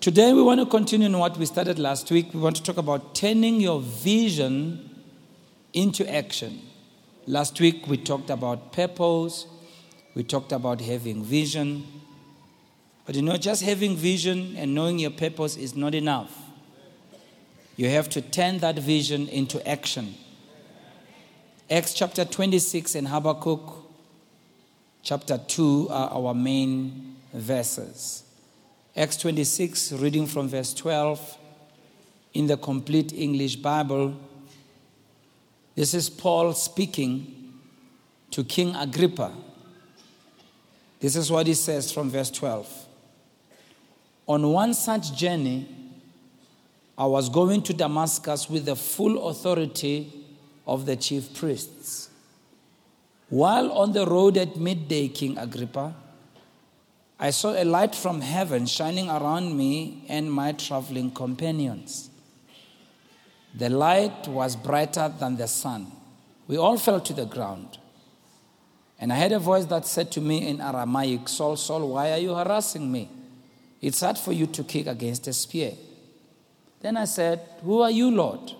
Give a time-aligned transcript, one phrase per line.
[0.00, 2.32] Today, we want to continue in what we started last week.
[2.32, 4.88] We want to talk about turning your vision
[5.74, 6.62] into action.
[7.26, 9.44] Last week, we talked about purpose,
[10.14, 11.86] we talked about having vision.
[13.04, 16.34] But you know, just having vision and knowing your purpose is not enough.
[17.76, 20.14] You have to turn that vision into action.
[21.70, 23.70] Acts chapter 26 and Habakkuk
[25.02, 28.24] chapter 2 are our main verses.
[28.96, 31.38] Acts 26, reading from verse 12
[32.34, 34.16] in the complete English Bible.
[35.76, 37.52] This is Paul speaking
[38.32, 39.32] to King Agrippa.
[40.98, 42.86] This is what he says from verse 12.
[44.26, 45.68] On one such journey,
[46.98, 50.12] I was going to Damascus with the full authority
[50.66, 52.10] of the chief priests.
[53.28, 55.94] While on the road at midday, King Agrippa,
[57.22, 62.08] I saw a light from heaven shining around me and my traveling companions.
[63.54, 65.92] The light was brighter than the sun.
[66.48, 67.76] We all fell to the ground.
[68.98, 72.18] And I heard a voice that said to me in Aramaic, Saul, Saul, why are
[72.18, 73.10] you harassing me?
[73.82, 75.72] It's hard for you to kick against a spear.
[76.80, 78.52] Then I said, Who are you, Lord?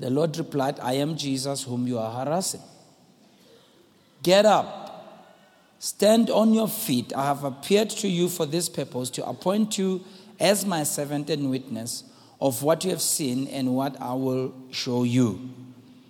[0.00, 2.62] The Lord replied, I am Jesus whom you are harassing.
[4.22, 4.81] Get up
[5.84, 7.12] Stand on your feet.
[7.12, 10.04] I have appeared to you for this purpose to appoint you
[10.38, 12.04] as my servant and witness
[12.40, 15.50] of what you have seen and what I will show you.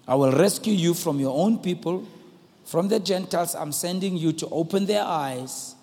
[0.06, 2.06] I will rescue you from your own people,
[2.67, 3.55] from the Gentiles.
[3.55, 5.75] I'm sending you to open their eyes.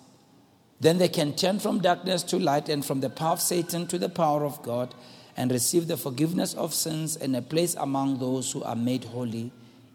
[0.78, 3.98] Then they can turn from darkness to light and from the power of Satan to
[3.98, 4.94] the power of God
[5.36, 9.50] and receive the forgiveness of sins and a place among those who are made holy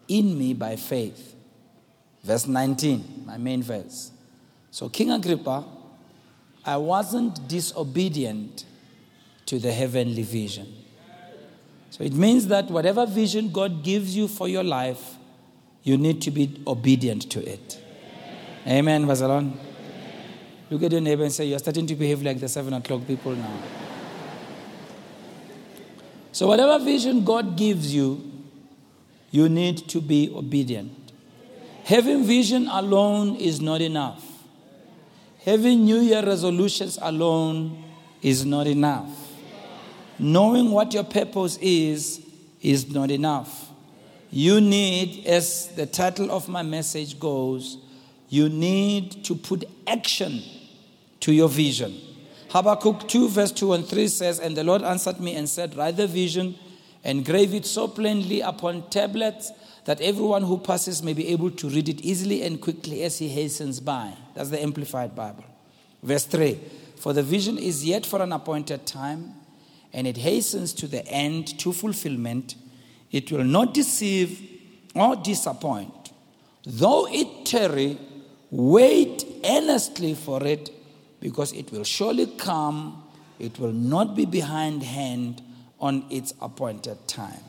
[0.10, 1.35] in me by faith.
[2.26, 4.10] Verse 19, my main verse.
[4.72, 5.64] So, King Agrippa,
[6.66, 8.66] I wasn't disobedient
[9.46, 10.74] to the heavenly vision.
[11.92, 15.18] So, it means that whatever vision God gives you for your life,
[15.84, 17.80] you need to be obedient to it.
[18.66, 19.56] Amen, Vazalon.
[20.72, 23.36] Look at your neighbor and say, You're starting to behave like the seven o'clock people
[23.36, 23.60] now.
[26.32, 28.32] So, whatever vision God gives you,
[29.30, 31.05] you need to be obedient.
[31.86, 34.26] Having vision alone is not enough.
[35.44, 37.84] Having New Year resolutions alone
[38.24, 39.08] is not enough.
[40.18, 42.26] Knowing what your purpose is
[42.60, 43.70] is not enough.
[44.32, 47.78] You need, as the title of my message goes,
[48.30, 50.42] you need to put action
[51.20, 51.94] to your vision.
[52.50, 55.98] Habakkuk 2, verse 2 and 3 says, And the Lord answered me and said, Write
[55.98, 56.56] the vision
[57.04, 59.52] and grave it so plainly upon tablets
[59.86, 63.30] that everyone who passes may be able to read it easily and quickly as he
[63.30, 64.14] hastens by.
[64.34, 65.46] That's the Amplified Bible.
[66.02, 66.60] Verse 3
[66.98, 69.34] For the vision is yet for an appointed time,
[69.94, 72.56] and it hastens to the end, to fulfillment.
[73.12, 74.42] It will not deceive
[74.96, 76.12] or disappoint.
[76.66, 78.00] Though it tarry,
[78.50, 80.72] wait earnestly for it,
[81.20, 83.04] because it will surely come.
[83.38, 85.44] It will not be behind hand
[85.80, 87.44] on its appointed time.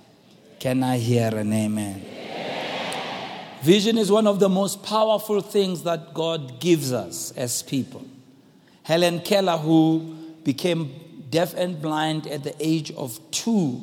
[0.59, 2.05] Can I hear an amen?
[3.63, 8.07] Vision is one of the most powerful things that God gives us as people.
[8.83, 13.83] Helen Keller, who became deaf and blind at the age of two,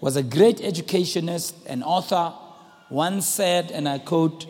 [0.00, 2.34] was a great educationist and author,
[2.90, 4.46] once said, and I quote,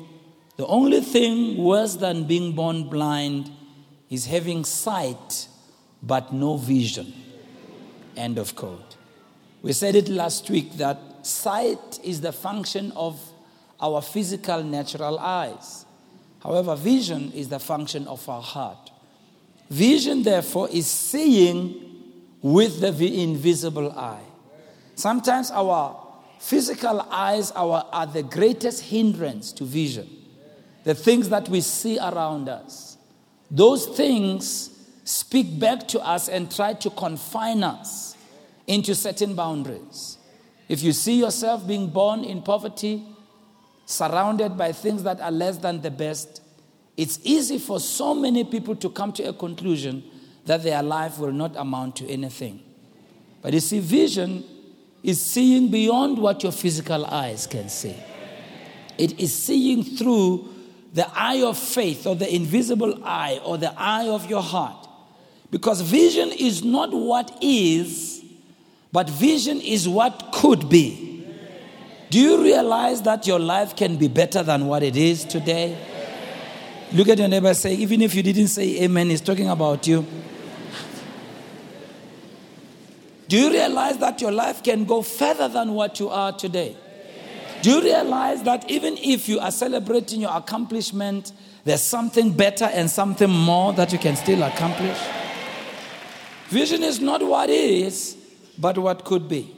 [0.57, 3.51] The only thing worse than being born blind
[4.11, 5.49] is having sight
[6.03, 7.13] but no vision.
[8.17, 8.94] End of quote.
[9.65, 13.19] We said it last week that sight is the function of
[13.81, 15.87] our physical natural eyes.
[16.43, 18.91] However, vision is the function of our heart.
[19.71, 21.81] Vision, therefore, is seeing
[22.43, 24.27] with the invisible eye.
[24.97, 25.99] Sometimes our
[26.41, 30.11] physical eyes are, are the greatest hindrance to vision.
[30.85, 32.99] The things that we see around us.
[33.51, 38.14] Those things speak back to us and try to confine us
[38.67, 40.19] into certain boundaries.
[40.69, 43.05] If you see yourself being born in poverty,
[43.87, 46.41] surrounded by things that are less than the best,
[46.97, 50.03] it's easy for so many people to come to a conclusion
[50.47, 52.63] that their life will not amount to anything.
[53.43, 54.45] But you see, vision
[55.03, 57.97] is seeing beyond what your physical eyes can see.
[58.97, 60.49] It is seeing through
[60.95, 64.89] the eye of faith or the invisible eye or the eye of your heart.
[65.51, 68.14] Because vision is not what is,
[68.95, 71.27] but vision is what could be.
[72.11, 75.77] Do you realize that your life can be better than what it is today?
[76.93, 80.07] Look at your neighbor say, even if you didn't say amen, he's talking about you.
[83.27, 86.77] Do you realize that your life can go further than what you are today?
[87.63, 91.33] Do you realize that even if you are celebrating your accomplishment,
[91.65, 95.01] there's something better and something more that you can still accomplish?
[96.47, 98.19] Vision is not what is,
[98.59, 99.55] but what could be.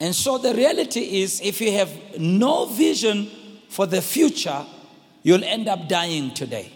[0.00, 3.30] And so the reality is if you have no vision
[3.68, 4.64] for the future,
[5.22, 6.72] you'll end up dying today.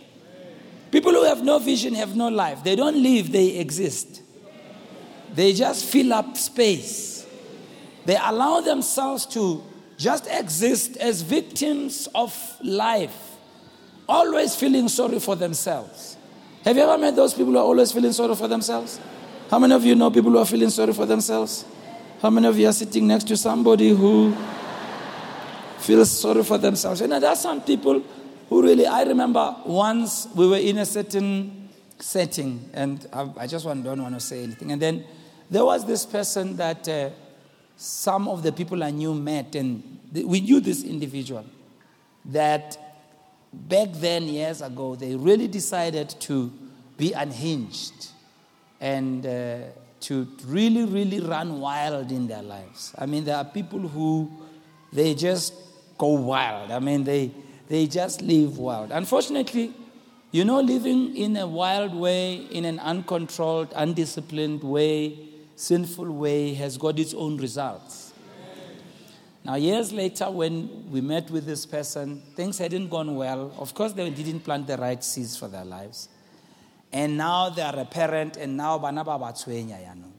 [0.91, 2.63] People who have no vision have no life.
[2.65, 4.23] They don't live, they exist.
[5.35, 7.27] They just fill up space.
[8.05, 9.63] They allow themselves to
[9.97, 13.17] just exist as victims of life,
[14.09, 16.17] always feeling sorry for themselves.
[16.65, 19.01] Have you ever met those people who are always feeling sorry for themselves?
[19.53, 21.67] How many of you know people who are feeling sorry for themselves?
[22.23, 24.35] How many of you are sitting next to somebody who
[25.77, 27.03] feels sorry for themselves?
[27.03, 28.03] You know, there are some people
[28.49, 31.69] who really, I remember once we were in a certain
[31.99, 34.73] setting, and I, just don't want to say anything.
[34.73, 35.05] And then
[35.51, 37.11] there was this person that uh,
[37.77, 41.45] some of the people I knew met, and we knew this individual
[42.25, 42.79] that
[43.53, 46.51] back then, years ago, they really decided to
[46.97, 48.12] be unhinged
[48.83, 49.59] and uh,
[50.01, 52.93] to really, really run wild in their lives.
[52.99, 54.31] I mean, there are people who
[54.93, 55.55] they just
[55.97, 56.73] go wild.
[56.73, 57.31] I mean, they,
[57.69, 58.91] they just live wild.
[58.91, 59.73] Unfortunately,
[60.33, 65.17] you know, living in a wild way, in an uncontrolled, undisciplined way,
[65.55, 68.13] sinful way, has got its own results.
[69.45, 73.53] Now, years later, when we met with this person, things hadn't gone well.
[73.59, 76.09] Of course, they didn't plant the right seeds for their lives.
[76.93, 80.11] And now they are a parent, and now bana ba batswenya yano.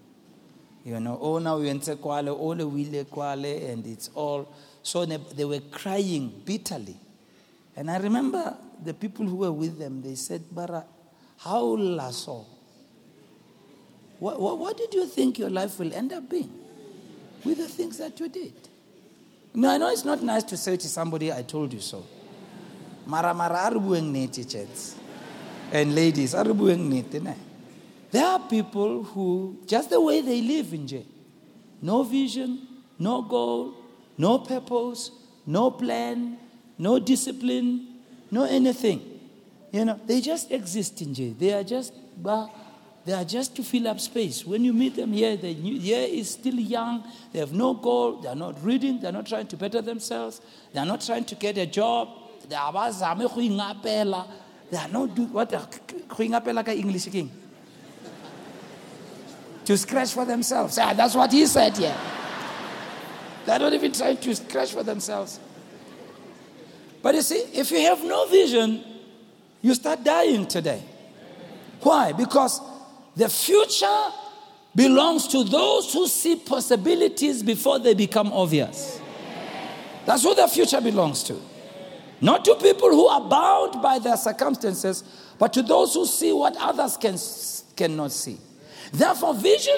[0.83, 4.53] You know, oh now we went kwale, oh le wile kwale, and it's all.
[4.81, 6.97] So they were crying bitterly.
[7.75, 10.85] And I remember the people who were with them, they said, Bara,
[11.37, 12.45] how lasso?
[14.19, 16.51] What, what, what did you think your life will end up being
[17.43, 18.53] with the things that you did?
[19.53, 22.05] No, I know it's not nice to say to somebody, I told you so.
[23.05, 23.69] Mara mara
[25.71, 31.05] and ladies, there are people who, just the way they live in jail,
[31.81, 32.67] no vision,
[32.99, 33.73] no goal,
[34.17, 35.11] no purpose,
[35.45, 36.37] no plan,
[36.77, 37.87] no discipline,
[38.29, 39.01] no anything.
[39.71, 41.35] You know, they just exist in jail.
[41.37, 41.93] They are just,
[43.05, 44.45] they are just to fill up space.
[44.45, 47.03] When you meet them here, the year is still young.
[47.31, 48.17] They have no goal.
[48.21, 48.99] They are not reading.
[49.01, 50.41] They are not trying to better themselves.
[50.71, 52.09] They are not trying to get a job.
[52.47, 52.71] They are
[54.73, 55.53] they are not doing what
[56.07, 57.29] going up like an English king.
[59.65, 60.79] To scratch for themselves.
[60.79, 61.95] Ah, that's what he said here.
[63.45, 65.39] They're not even trying to scratch for themselves.
[67.03, 68.83] But you see, if you have no vision,
[69.61, 70.81] you start dying today.
[71.81, 72.11] Why?
[72.11, 72.59] Because
[73.15, 74.05] the future
[74.73, 78.99] belongs to those who see possibilities before they become obvious.
[80.07, 81.52] That's who the future belongs to.
[82.23, 85.03] Not to people who are bound by their circumstances,
[85.37, 87.17] but to those who see what others can,
[87.75, 88.37] cannot see.
[88.93, 89.75] Therefore, vision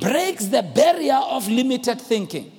[0.00, 2.50] breaks the barrier of limited thinking.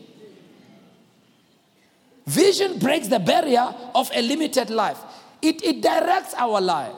[2.26, 5.00] Vision breaks the barrier of a limited life.
[5.42, 6.96] It, it directs our life.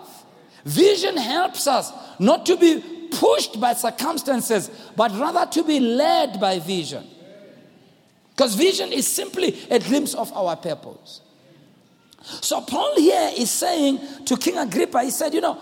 [0.66, 6.60] Vision helps us not to be pushed by circumstances, but rather to be led by
[6.60, 7.08] vision.
[8.30, 11.22] Because vision is simply a glimpse of our purpose.
[12.22, 15.58] So Paul here is saying to King Agrippa, he said, You know,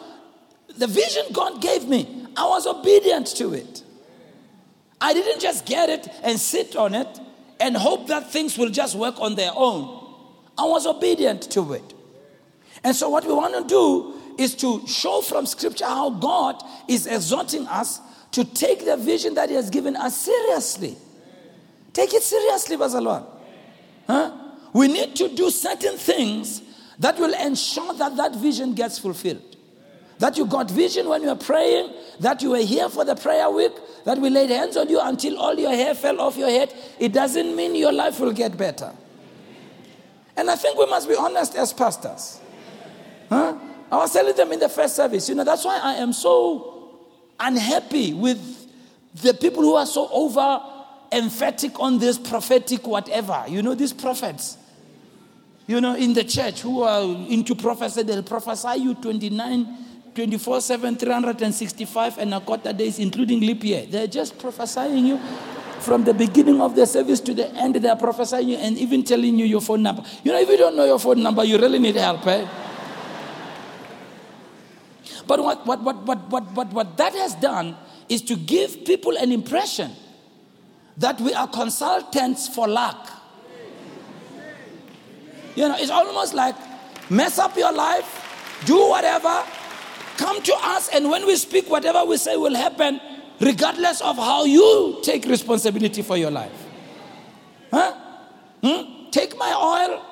[0.77, 3.83] the vision God gave me, I was obedient to it.
[4.99, 7.19] I didn't just get it and sit on it
[7.59, 9.93] and hope that things will just work on their own.
[10.57, 11.93] I was obedient to it.
[12.83, 17.07] And so, what we want to do is to show from Scripture how God is
[17.07, 17.99] exhorting us
[18.31, 20.95] to take the vision that He has given us seriously.
[21.93, 23.25] Take it seriously, Bazalwan.
[24.05, 24.46] Huh?
[24.74, 26.62] We need to do certain things
[27.00, 29.55] that will ensure that that vision gets fulfilled.
[30.19, 33.50] That you got vision when you were praying, that you were here for the prayer
[33.50, 33.74] week,
[34.05, 36.74] that we laid hands on you until all your hair fell off your head.
[37.00, 38.91] It doesn't mean your life will get better.
[40.36, 42.39] And I think we must be honest as pastors.
[43.29, 43.57] Huh?
[43.91, 46.97] I was telling them in the first service, you know, that's why I am so
[47.39, 48.67] unhappy with
[49.21, 50.62] the people who are so over
[51.11, 53.43] emphatic on this prophetic whatever.
[53.47, 54.57] You know, these prophets
[55.67, 59.67] you know, in the church who are into prophecy, they'll prophesy you 29,
[60.15, 63.85] 24 7, 365 and a quarter days, including leap year.
[63.85, 65.19] They're just prophesying you
[65.79, 67.75] from the beginning of the service to the end.
[67.75, 70.03] They're prophesying you and even telling you your phone number.
[70.23, 72.47] You know, if you don't know your phone number, you really need help, eh?
[75.27, 77.75] But what, what, what, what, what, what, what that has done
[78.07, 79.91] is to give people an impression
[80.97, 83.11] that we are consultants for luck.
[85.55, 86.55] You know, it's almost like
[87.09, 89.43] mess up your life, do whatever,
[90.17, 92.99] come to us, and when we speak, whatever we say will happen,
[93.39, 96.65] regardless of how you take responsibility for your life.
[97.71, 97.93] Huh?
[98.63, 99.09] Hmm?
[99.11, 100.03] Take my oil,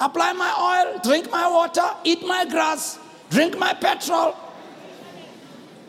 [0.00, 2.98] apply my oil, drink my water, eat my grass,
[3.30, 4.32] drink my petrol.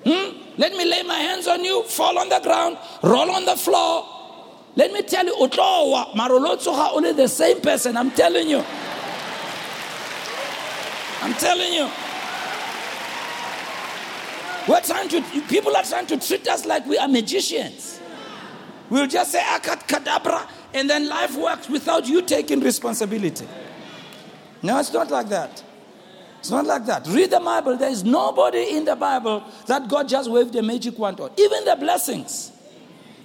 [0.05, 0.37] Hmm?
[0.57, 4.16] Let me lay my hands on you, fall on the ground, roll on the floor.
[4.77, 7.97] Let me tell you, only the same person.
[7.97, 8.63] I'm telling you.
[11.21, 11.89] I'm telling you.
[14.67, 17.99] We're trying to, people are trying to treat us like we are magicians.
[18.89, 23.47] We'll just say ah, akat kadabra, ah, and then life works without you taking responsibility.
[24.61, 25.63] No, it's not like that.
[26.39, 27.07] It's not like that.
[27.07, 27.77] Read the Bible.
[27.77, 31.31] There is nobody in the Bible that God just waved a magic wand on.
[31.35, 32.51] Even the blessings,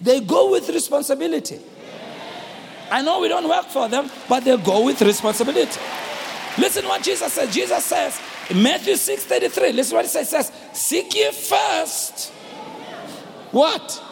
[0.02, 1.60] they go with responsibility.
[2.90, 5.80] I know we don't work for them, but they go with responsibility.
[6.58, 7.54] Listen what Jesus says.
[7.54, 10.30] Jesus says in Matthew 6 33, listen what he says.
[10.30, 12.32] He says, Seek ye first
[13.52, 14.02] what?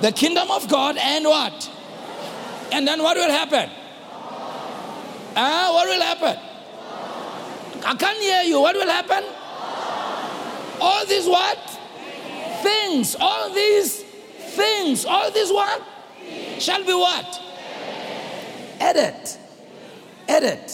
[0.00, 1.70] The kingdom of God and what?
[2.70, 3.70] And then what will happen?
[5.34, 6.38] Ah, uh, what will happen?
[7.84, 8.60] I can't hear you.
[8.60, 9.24] What will happen?
[10.80, 11.58] All these what?
[12.62, 13.16] Things.
[13.18, 14.01] All these
[14.52, 15.04] things.
[15.04, 15.82] All these what?
[16.58, 17.40] Shall be what?
[18.80, 19.30] Added.
[20.28, 20.72] Added.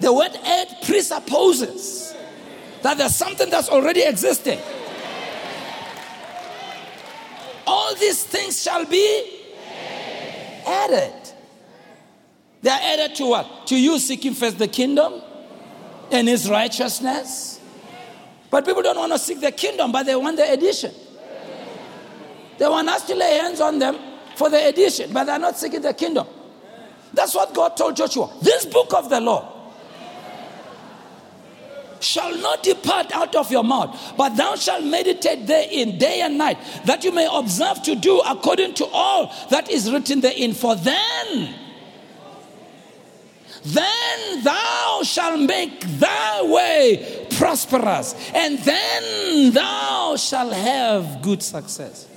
[0.00, 2.14] The word add presupposes
[2.82, 4.58] that there's something that's already existing.
[7.66, 9.42] All these things shall be
[10.66, 11.14] added.
[12.62, 13.66] They are added to what?
[13.68, 15.20] To you seeking first the kingdom
[16.10, 17.60] and his righteousness.
[18.50, 20.92] But people don't want to seek the kingdom, but they want the addition.
[22.58, 23.98] They want us to lay hands on them
[24.36, 26.26] for the addition, but they're not seeking the kingdom.
[27.14, 28.30] That's what God told Joshua.
[28.40, 29.52] This book of the law
[32.00, 36.58] shall not depart out of your mouth, but thou shalt meditate therein day and night,
[36.84, 40.52] that you may observe to do according to all that is written therein.
[40.52, 41.54] For then,
[43.64, 52.08] then thou shalt make thy way prosperous, and then thou shalt have good success.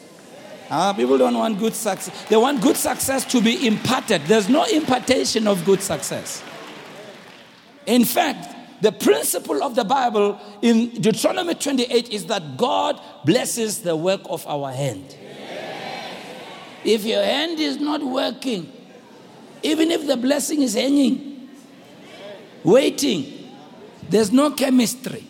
[0.69, 2.25] Ah, people don't want good success.
[2.25, 4.23] They want good success to be imparted.
[4.23, 6.43] There's no impartation of good success.
[7.85, 13.95] In fact, the principle of the Bible in Deuteronomy 28 is that God blesses the
[13.95, 15.15] work of our hand.
[16.83, 18.71] If your hand is not working,
[19.63, 21.49] even if the blessing is hanging,
[22.63, 23.51] waiting,
[24.09, 25.25] there's no chemistry.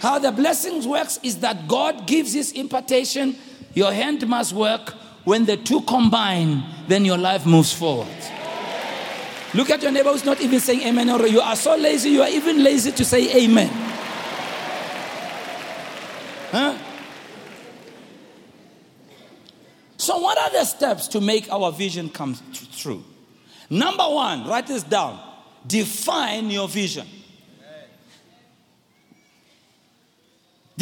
[0.00, 3.36] How the blessings works is that God gives his impartation,
[3.74, 4.94] your hand must work.
[5.24, 8.08] When the two combine, then your life moves forward.
[9.54, 12.22] Look at your neighbor who's not even saying amen, or you are so lazy, you
[12.22, 13.68] are even lazy to say amen.
[16.50, 16.78] Huh?
[19.96, 22.36] So, what are the steps to make our vision come
[22.76, 23.04] true?
[23.70, 25.20] Number one, write this down
[25.66, 27.06] define your vision.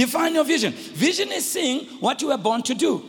[0.00, 0.73] Define your vision.
[0.73, 3.04] Vision is seeing what you were born to do.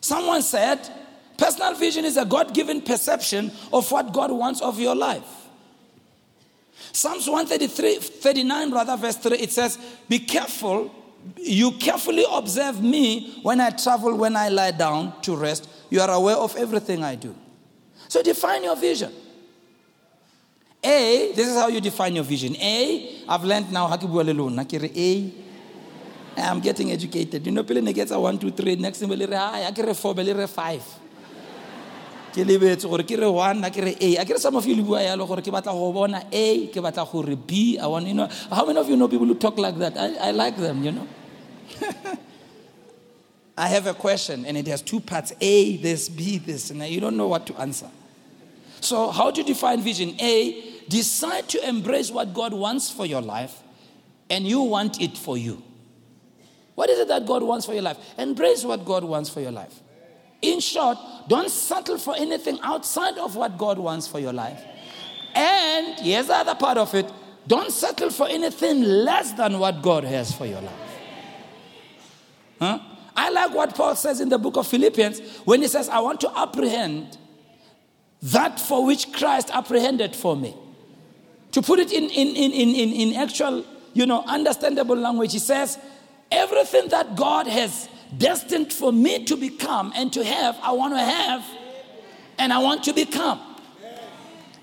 [0.00, 0.88] Someone said,
[1.36, 5.48] Personal vision is a God given perception of what God wants of your life.
[6.92, 9.76] Psalms 133, 39, rather, verse 3, it says,
[10.08, 10.94] Be careful,
[11.36, 15.68] you carefully observe me when I travel, when I lie down to rest.
[15.90, 17.34] You are aware of everything I do.
[18.06, 19.12] So define your vision.
[20.84, 22.56] A, this is how you define your vision.
[22.56, 24.58] A, I've learned now, how to alone.
[24.58, 25.32] A,
[26.36, 27.46] I'm getting educated.
[27.46, 30.14] You know, Pele gets a one, two, three, next thing, I get a four,
[30.48, 30.82] five.
[32.32, 34.16] Ke lebetse gore ke re one re a.
[34.16, 36.80] A ke re some of you le bua gore ke batla go bona a ke
[36.80, 37.78] batla gore b.
[37.78, 39.98] I want you know how many of you know people who talk like that?
[39.98, 41.06] I, I like them you know?
[43.58, 45.34] I have a question and it has two parts.
[45.42, 47.90] A this b this and you don't know what to answer.
[48.80, 50.16] So how to define vision?
[50.18, 53.62] A decide to embrace what god wants for your life
[54.30, 55.62] and you want it for you
[56.74, 59.52] what is it that god wants for your life embrace what god wants for your
[59.52, 59.82] life
[60.42, 64.60] in short, don't settle for anything outside of what God wants for your life.
[65.34, 67.10] And here's the other part of it
[67.46, 70.98] don't settle for anything less than what God has for your life.
[72.60, 72.78] Huh?
[73.16, 76.20] I like what Paul says in the book of Philippians when he says, I want
[76.20, 77.18] to apprehend
[78.22, 80.54] that for which Christ apprehended for me.
[81.52, 85.78] To put it in, in, in, in, in actual, you know, understandable language, he says,
[86.30, 91.00] Everything that God has destined for me to become and to have, I want to
[91.00, 91.44] have
[92.38, 93.40] and I want to become.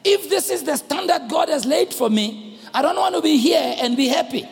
[0.03, 3.37] If this is the standard God has laid for me, I don't want to be
[3.37, 4.47] here and be happy.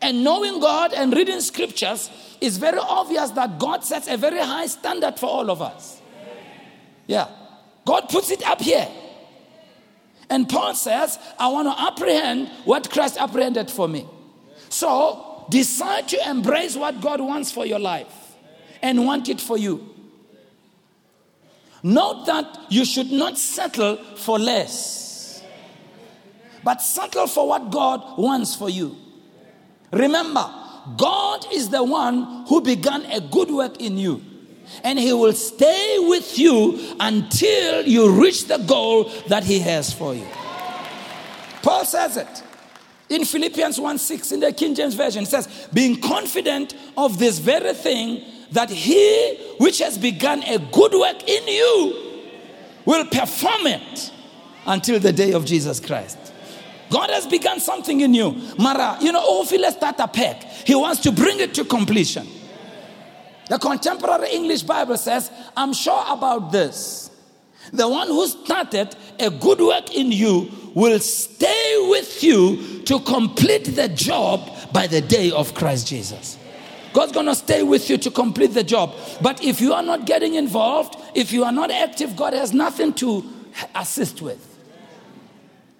[0.00, 2.10] And knowing God and reading scriptures
[2.40, 6.00] is very obvious that God sets a very high standard for all of us.
[7.06, 7.28] Yeah.
[7.84, 8.88] God puts it up here.
[10.32, 14.06] And Paul says, I want to apprehend what Christ apprehended for me.
[14.70, 18.34] So decide to embrace what God wants for your life
[18.80, 19.90] and want it for you.
[21.82, 25.42] Note that you should not settle for less,
[26.64, 28.96] but settle for what God wants for you.
[29.92, 30.50] Remember,
[30.96, 34.24] God is the one who began a good work in you.
[34.84, 40.14] And he will stay with you until you reach the goal that he has for
[40.14, 40.26] you.
[41.62, 42.42] Paul says it
[43.08, 45.22] in Philippians 1 6 in the King James Version.
[45.24, 50.92] It says, Being confident of this very thing, that he which has begun a good
[50.92, 52.12] work in you
[52.84, 54.12] will perform it
[54.66, 56.18] until the day of Jesus Christ.
[56.90, 58.32] God has begun something in you.
[58.58, 59.44] Mara, you know, oh.
[59.44, 62.26] He wants to bring it to completion.
[63.52, 67.10] The contemporary English Bible says, I'm sure about this.
[67.70, 73.66] The one who started a good work in you will stay with you to complete
[73.76, 76.38] the job by the day of Christ Jesus.
[76.94, 78.94] God's going to stay with you to complete the job.
[79.20, 82.94] But if you are not getting involved, if you are not active, God has nothing
[82.94, 83.22] to
[83.74, 84.48] assist with.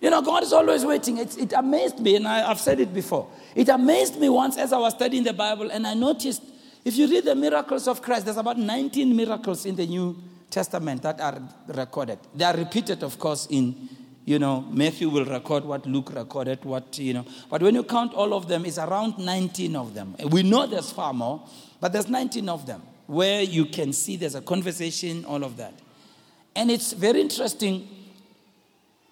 [0.02, 1.16] You know, God is always waiting.
[1.16, 3.30] It, it amazed me, and I, I've said it before.
[3.54, 6.42] It amazed me once as I was studying the Bible, and I noticed
[6.84, 10.16] if you read the miracles of Christ, there's about 19 miracles in the New
[10.50, 12.18] Testament that are recorded.
[12.34, 13.88] They are repeated, of course, in,
[14.24, 17.24] you know, Matthew will record what Luke recorded, what, you know.
[17.48, 20.16] But when you count all of them, it's around 19 of them.
[20.30, 21.46] We know there's far more,
[21.80, 25.74] but there's 19 of them where you can see there's a conversation, all of that.
[26.54, 27.88] And it's very interesting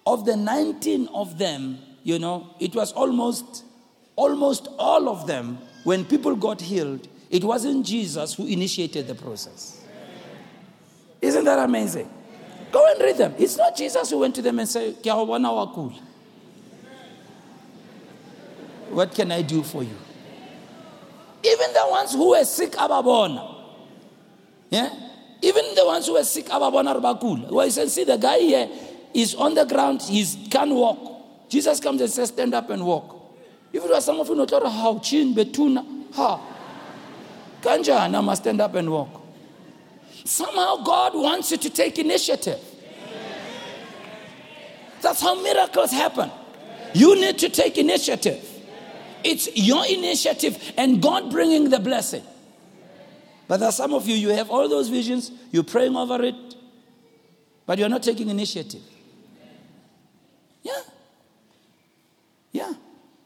[0.05, 3.63] of the 19 of them, you know, it was almost,
[4.15, 9.81] almost all of them, when people got healed, it wasn't Jesus who initiated the process.
[11.21, 12.09] Isn't that amazing?
[12.73, 13.33] Go and read them.
[13.37, 14.97] It's not Jesus who went to them and said,
[18.89, 19.95] What can I do for you?
[21.43, 23.55] Even the ones who were sick, ababona.
[24.69, 24.89] Yeah?
[25.41, 27.49] Even the ones who were sick, ababona rabakul.
[27.49, 28.69] Well, you see the guy here,
[29.13, 31.49] is on the ground, he can't walk.
[31.49, 33.15] Jesus comes and says, Stand up and walk.
[33.71, 36.50] If it was some of you not how chin betuna, ha.
[37.61, 39.21] Kanjana must stand up and walk.
[40.25, 42.59] Somehow God wants you to take initiative.
[45.01, 46.29] That's how miracles happen.
[46.93, 48.47] You need to take initiative.
[49.23, 52.23] It's your initiative and God bringing the blessing.
[53.47, 56.35] But there are some of you, you have all those visions, you're praying over it,
[57.65, 58.81] but you're not taking initiative.
[60.63, 60.81] Yeah.
[62.51, 62.73] Yeah.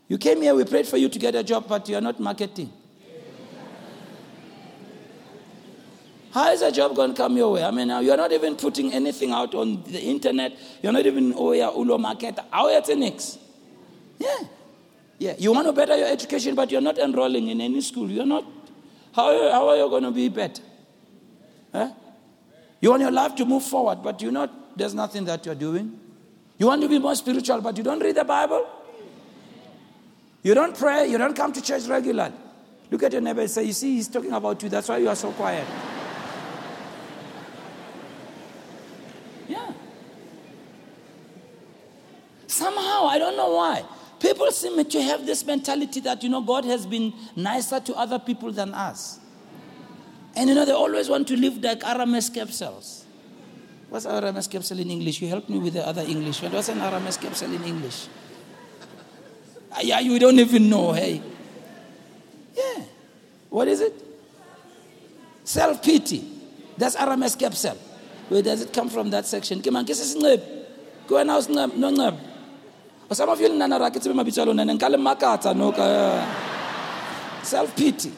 [0.08, 2.72] You came here, we prayed for you to get a job, but you're not marketing.
[6.36, 7.64] How is a job going to come your way?
[7.64, 10.52] I mean, you're not even putting anything out on the internet.
[10.84, 12.38] You're not even, oh yeah, ulo market.
[12.52, 13.40] How it's next?
[14.20, 14.40] Yeah.
[15.18, 15.36] Yeah.
[15.38, 18.12] You want to better your education, but you're not enrolling in any school.
[18.12, 18.44] You're not.
[19.14, 20.62] How, how are you going to be better?
[21.72, 21.92] Huh?
[22.82, 25.98] You want your life to move forward, but you're not, there's nothing that you're doing.
[26.58, 28.68] You want to be more spiritual, but you don't read the Bible?
[30.44, 32.36] You don't pray, you don't come to church regularly.
[32.92, 35.08] Look at your neighbor and say, You see, he's talking about you, that's why you
[35.08, 35.66] are so quiet.
[39.48, 39.72] Yeah.
[42.56, 43.84] Somehow, I don't know why.
[44.22, 48.18] People seem to have this mentality that, you know, God has been nicer to other
[48.18, 49.20] people than us.
[50.38, 53.04] And, you know, they always want to live like Aramis capsules.
[53.90, 55.22] What's RMS capsule in English?
[55.22, 56.42] You help me with the other English.
[56.44, 58.08] What's an RMS capsule in English?
[59.74, 61.22] Ah, yeah, you don't even know, hey.
[62.56, 62.84] Yeah.
[63.50, 63.94] What is it?
[65.44, 66.24] Self pity.
[66.78, 67.78] That's RMS capsule.
[68.30, 69.62] Where does it come from, that section?
[69.62, 70.16] Come on, kiss
[71.08, 72.26] Go and no
[73.10, 73.16] nceb.
[73.16, 75.72] Some of you nana ke tsebe mabitso a lona nka le makatsa no
[77.44, 78.12] self pity.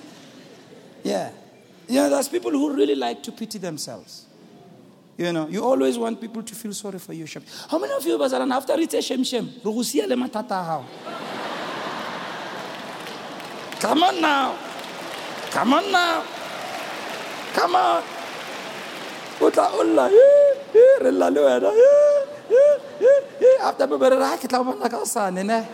[1.03, 1.31] Yeah.
[1.87, 4.25] You know, there's people who really like to pity themselves.
[5.17, 7.25] You know, you always want people to feel sorry for you.
[7.69, 9.49] How many of you bazaran after a shem shem?
[9.63, 10.85] le matata how?
[13.79, 14.57] Come on now.
[15.49, 16.23] Come on now.
[17.53, 18.03] Come on.
[19.39, 22.81] Re le.
[23.61, 25.67] After be bere ra ke tla bona ka sane ne.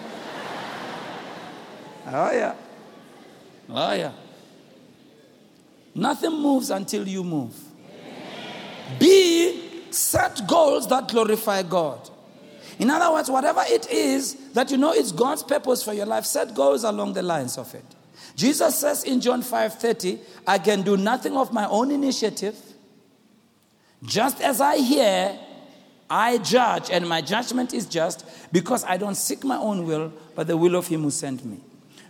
[2.08, 2.56] Oh, yeah.
[3.70, 4.12] Oh, yeah.
[5.96, 7.56] Nothing moves until you move.
[9.00, 12.10] B, set goals that glorify God.
[12.80, 16.26] In other words, whatever it is that you know it's God's purpose for your life,
[16.26, 17.86] set goals along the lines of it.
[18.36, 22.58] Jesus says in John 5:30, I can do nothing of my own initiative.
[24.04, 25.40] Just as I hear,
[26.13, 30.45] I judge, and my judgment is just because I don't seek my own will, but
[30.45, 31.58] the will of him who sent me.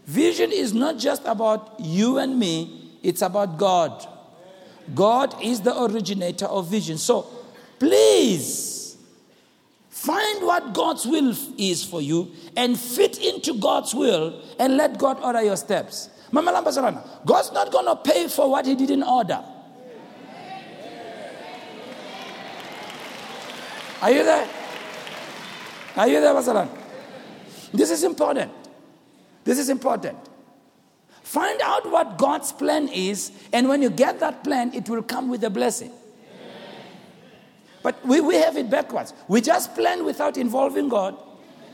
[0.06, 4.06] Vision is not just about you and me, it's about God.
[4.94, 6.98] God is the originator of vision.
[6.98, 7.28] So
[7.80, 8.98] please
[9.88, 15.24] find what God's will is for you and fit into God's will and let God
[15.24, 16.10] order your steps.
[16.34, 19.42] God's not going to pay for what He didn't order.
[24.04, 24.50] Are you there?
[25.96, 26.68] Are you there, Basaran?
[27.74, 28.52] This is important.
[29.46, 30.18] This is important.
[31.22, 35.30] Find out what God's plan is, and when you get that plan, it will come
[35.30, 35.94] with a blessing.
[37.82, 39.14] But we, we have it backwards.
[39.30, 41.16] We just plan without involving God,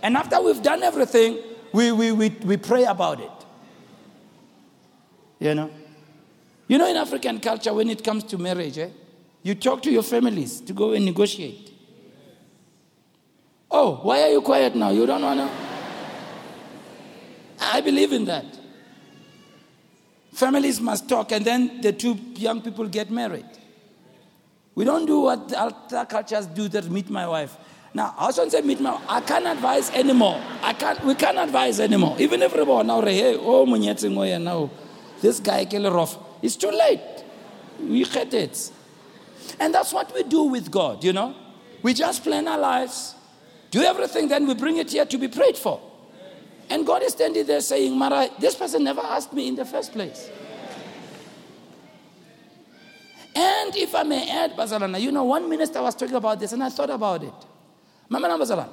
[0.03, 1.39] and after we've done everything,
[1.73, 3.31] we, we, we, we pray about it.
[5.39, 5.71] You know?
[6.67, 8.89] You know, in African culture, when it comes to marriage, eh,
[9.41, 11.68] you talk to your families to go and negotiate.
[13.95, 14.89] Why are you quiet now?
[14.89, 15.49] You don't want to?
[17.61, 18.45] I believe in that.
[20.33, 23.45] Families must talk, and then the two young people get married.
[24.75, 27.57] We don't do what other cultures do that meet my wife.
[27.93, 30.41] Now, I also say meet my I can't advise anymore.
[30.61, 32.15] I can't, we can't advise anymore.
[32.19, 34.69] Even if everyone now, hey, oh, now,
[35.21, 36.17] this guy, rough.
[36.41, 37.01] It's too late.
[37.81, 38.71] We get it.
[39.59, 41.35] And that's what we do with God, you know.
[41.81, 43.15] We just plan our lives,
[43.71, 45.81] do everything, then we bring it here to be prayed for.
[46.69, 49.91] And God is standing there saying, Mara, this person never asked me in the first
[49.91, 50.29] place.
[53.35, 56.63] And if I may add, Bazalana, you know, one minister was talking about this and
[56.63, 57.33] I thought about it.
[58.07, 58.69] Mama Bazalana,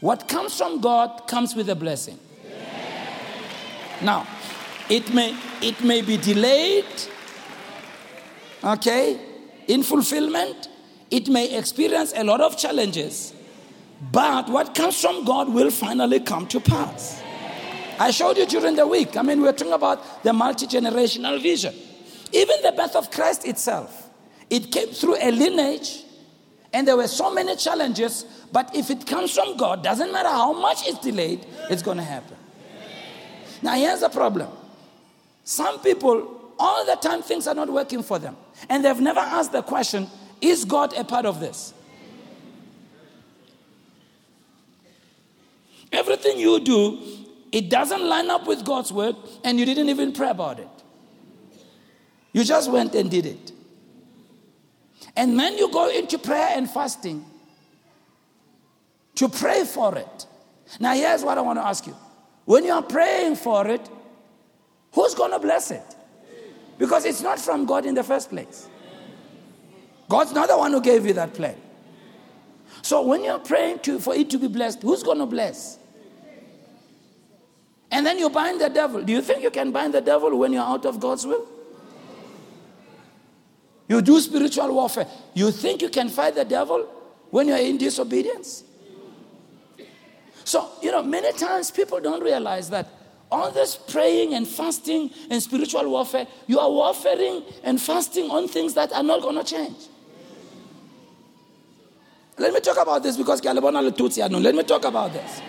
[0.00, 2.18] what comes from God comes with a blessing.
[4.02, 4.26] Now,
[4.88, 6.84] it may, it may be delayed,
[8.62, 9.18] okay,
[9.68, 10.68] in fulfillment.
[11.10, 13.33] It may experience a lot of challenges.
[14.12, 17.22] But what comes from God will finally come to pass.
[17.98, 19.16] I showed you during the week.
[19.16, 21.74] I mean, we're talking about the multi generational vision.
[22.32, 24.10] Even the birth of Christ itself,
[24.50, 26.02] it came through a lineage,
[26.72, 28.24] and there were so many challenges.
[28.50, 32.02] But if it comes from God, doesn't matter how much it's delayed, it's going to
[32.04, 32.36] happen.
[33.62, 34.50] Now, here's the problem
[35.44, 38.36] some people, all the time, things are not working for them.
[38.68, 40.08] And they've never asked the question
[40.40, 41.72] is God a part of this?
[45.94, 46.98] Everything you do
[47.54, 50.68] it doesn't line up with God's word, and you didn't even pray about it.
[52.32, 53.52] You just went and did it.
[55.14, 57.24] And then you go into prayer and fasting
[59.14, 60.26] to pray for it.
[60.80, 61.94] Now, here's what I want to ask you
[62.44, 63.88] when you are praying for it,
[64.92, 65.94] who's going to bless it?
[66.76, 68.68] Because it's not from God in the first place.
[70.08, 71.56] God's not the one who gave you that plan.
[72.82, 75.78] So when you're praying to, for it to be blessed, who's going to bless?
[77.94, 79.04] And then you bind the devil.
[79.04, 81.46] Do you think you can bind the devil when you're out of God's will?
[83.88, 85.06] You do spiritual warfare.
[85.32, 86.88] You think you can fight the devil
[87.30, 88.64] when you're in disobedience?
[90.42, 92.88] So, you know, many times people don't realize that
[93.30, 98.74] all this praying and fasting and spiritual warfare, you are warfaring and fasting on things
[98.74, 99.86] that are not going to change.
[102.38, 105.40] Let me talk about this because let me talk about this.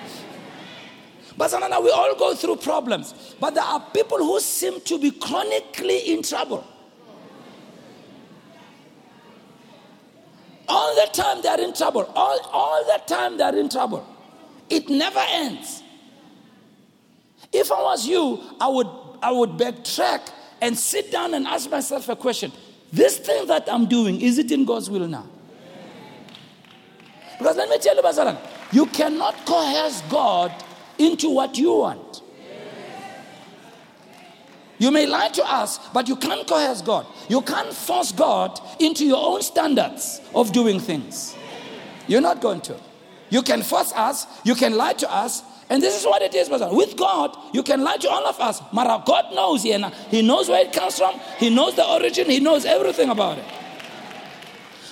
[1.37, 3.35] But Sanana, we all go through problems.
[3.39, 6.65] But there are people who seem to be chronically in trouble.
[10.67, 12.09] All the time they're in trouble.
[12.15, 14.07] All, all the time they're in trouble.
[14.69, 15.83] It never ends.
[17.51, 18.87] If I was you, I would,
[19.21, 20.29] I would backtrack
[20.61, 22.51] and sit down and ask myself a question.
[22.91, 25.27] This thing that I'm doing, is it in God's will now?
[27.37, 28.37] Because let me tell you, Bazaran,
[28.71, 30.51] you cannot coerce God
[30.97, 32.21] into what you want.
[34.77, 37.05] You may lie to us, but you can't coerce God.
[37.29, 41.35] You can't force God into your own standards of doing things.
[42.07, 42.77] You're not going to.
[43.29, 46.47] You can force us, you can lie to us, and this is what it is,
[46.47, 46.69] brother.
[46.71, 48.61] With God, you can lie to all of us.
[48.71, 49.79] Mara, God knows here.
[50.09, 53.45] He knows where it comes from, He knows the origin, He knows everything about it.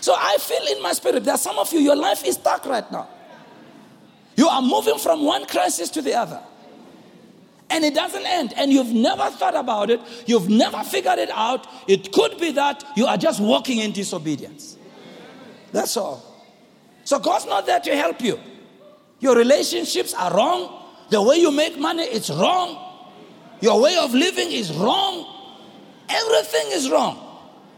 [0.02, 2.90] So I feel in my spirit that some of you, your life is stuck right
[2.92, 3.08] now.
[4.36, 6.42] You are moving from one crisis to the other.
[7.70, 8.54] And it doesn't end.
[8.56, 10.00] And you've never thought about it.
[10.26, 11.68] You've never figured it out.
[11.88, 14.78] It could be that you are just walking in disobedience.
[15.72, 16.24] That's all.
[17.04, 18.40] So God's not there to help you.
[19.20, 20.82] Your relationships are wrong.
[21.10, 22.78] The way you make money is wrong.
[23.62, 25.26] Your way of living is wrong.
[26.10, 27.20] Everything is wrong.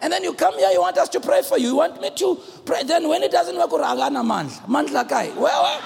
[0.01, 1.67] And then you come here, you want us to pray for you.
[1.69, 2.83] You want me to pray.
[2.83, 4.49] Then when it doesn't work, mandla.
[4.67, 5.31] Mandla kai.
[5.37, 5.81] Well,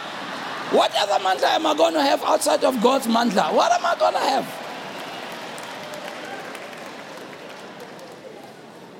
[0.71, 3.53] what other mandla am I going to have outside of God's mandla?
[3.53, 4.59] What am I going to have?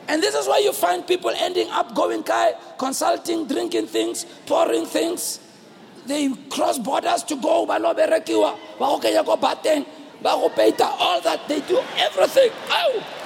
[0.07, 4.87] And this is why you find people ending up going kai, consulting, drinking things, pouring
[4.87, 5.39] things.
[6.07, 7.67] They cross borders to go,
[10.99, 11.47] all that.
[11.47, 12.49] They do everything.
[12.69, 13.18] Oh.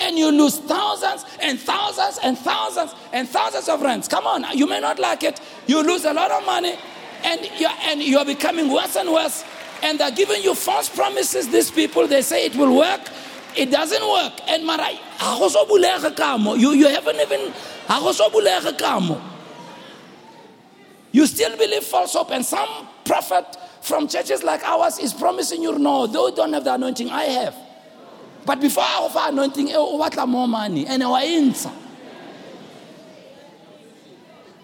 [0.00, 4.08] And you lose thousands and thousands and thousands and thousands of rands.
[4.08, 5.40] Come on, you may not like it.
[5.66, 6.76] You lose a lot of money
[7.24, 9.44] and you're, and you're becoming worse and worse.
[9.82, 12.06] And they're giving you false promises, these people.
[12.06, 13.00] They say it will work.
[13.56, 14.32] It doesn't work.
[14.48, 15.00] And Marai,
[16.58, 17.52] you, you haven't even.
[21.12, 22.30] You still believe false hope.
[22.30, 22.68] And some
[23.04, 27.24] prophet from churches like ours is promising you, no, they don't have the anointing I
[27.24, 27.56] have.
[28.44, 30.86] But before I offer anointing, eh, what more money?
[30.86, 31.70] And I answer.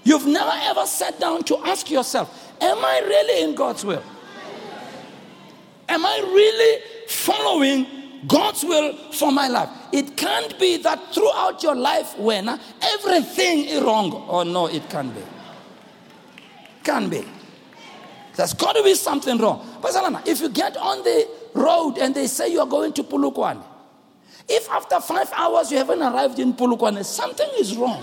[0.05, 4.03] You've never ever sat down to ask yourself, Am I really in God's will?
[5.89, 7.87] Am I really following
[8.27, 9.69] God's will for my life?
[9.93, 14.27] It can't be that throughout your life when everything is wrong.
[14.29, 15.23] Oh no, it can't be.
[16.83, 17.25] Can't be.
[18.37, 19.67] There's got to be something wrong.
[19.81, 19.93] But
[20.29, 23.62] if you get on the road and they say you are going to Polokwane,
[24.49, 28.03] if after five hours you haven't arrived in Polokwane, something is wrong.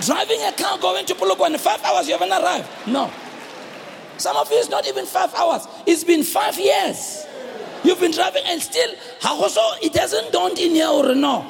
[0.00, 2.68] Driving a car going to Polokwane, five hours you haven't arrived.
[2.86, 3.10] No.
[4.16, 5.66] Some of you it's not even five hours.
[5.86, 7.26] It's been five years.
[7.82, 11.46] You've been driving and still, it hasn't dawned in here or no.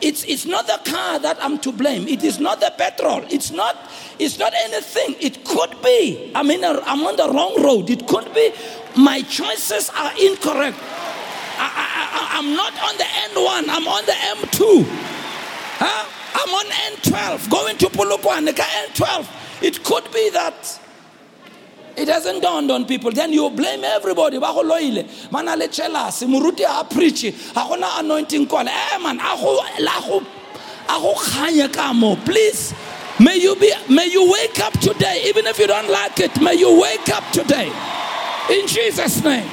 [0.00, 2.06] It's, it's not the car that I'm to blame.
[2.06, 3.24] It is not the petrol.
[3.30, 3.76] It's not,
[4.18, 5.16] it's not anything.
[5.20, 6.32] It could be.
[6.34, 7.90] I mean, I'm on the wrong road.
[7.90, 8.52] It could be
[8.96, 10.78] my choices are incorrect.
[11.58, 14.84] I, I, I'm not on the N1, I'm on the M2.
[15.78, 16.12] Huh?
[16.34, 19.62] I'm on N12, going to Polokwane, N12.
[19.62, 20.80] It could be that
[21.96, 23.10] it hasn't dawned on people.
[23.10, 24.38] Then you blame everybody.
[24.38, 25.08] Ba go loile.
[25.32, 27.22] Mana le chelas, muruti a preach.
[27.54, 28.68] Ha gona anointing call.
[28.68, 32.16] Eh man, a go la go a go khanya ka mo.
[32.16, 32.74] Please
[33.18, 36.38] May you be may you wake up today even if you don't like it.
[36.40, 37.72] May you wake up today.
[38.50, 39.48] In Jesus name.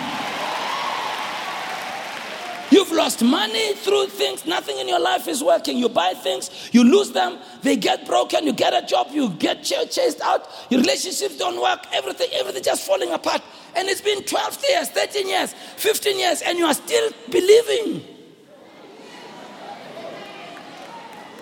[2.69, 4.45] You've lost money through things.
[4.45, 5.77] Nothing in your life is working.
[5.77, 9.63] You buy things, you lose them, they get broken, you get a job, you get
[9.63, 13.43] chased out, your relationships don't work, everything, everything just falling apart.
[13.75, 18.12] And it's been 12 years, 13 years, 15 years, and you are still believing.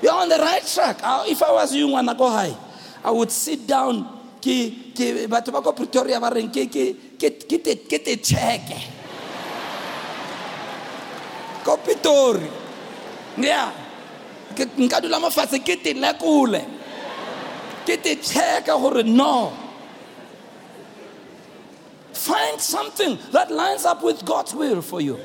[0.02, 0.98] You're on the right track.
[1.04, 2.56] Ah, if I was you, wanna go high,
[3.04, 4.20] I would sit down.
[4.42, 8.66] Ke, ke, batho ba ko Pretoria ba reng ke te check
[11.64, 12.50] ko pitori
[13.38, 13.70] ya
[19.06, 19.54] no.
[22.14, 25.20] Find something that lines up with god's will for you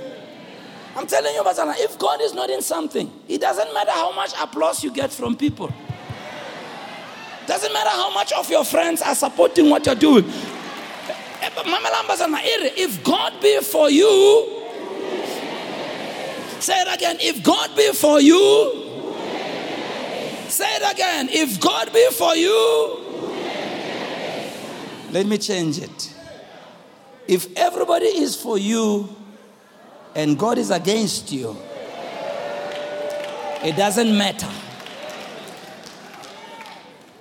[0.97, 4.33] i'm telling you Bazana, if god is not in something it doesn't matter how much
[4.41, 5.71] applause you get from people
[7.47, 11.51] doesn't matter how much of your friends are supporting what you're doing eh,
[12.77, 14.57] if god be for you
[16.61, 17.17] Say it again.
[17.21, 18.73] If God be for you,
[20.49, 21.29] say it again.
[21.31, 23.05] If God be for you,
[25.13, 26.15] let me change it.
[27.29, 29.15] If everybody is for you
[30.17, 31.55] and God is against you,
[33.63, 34.49] it doesn't matter.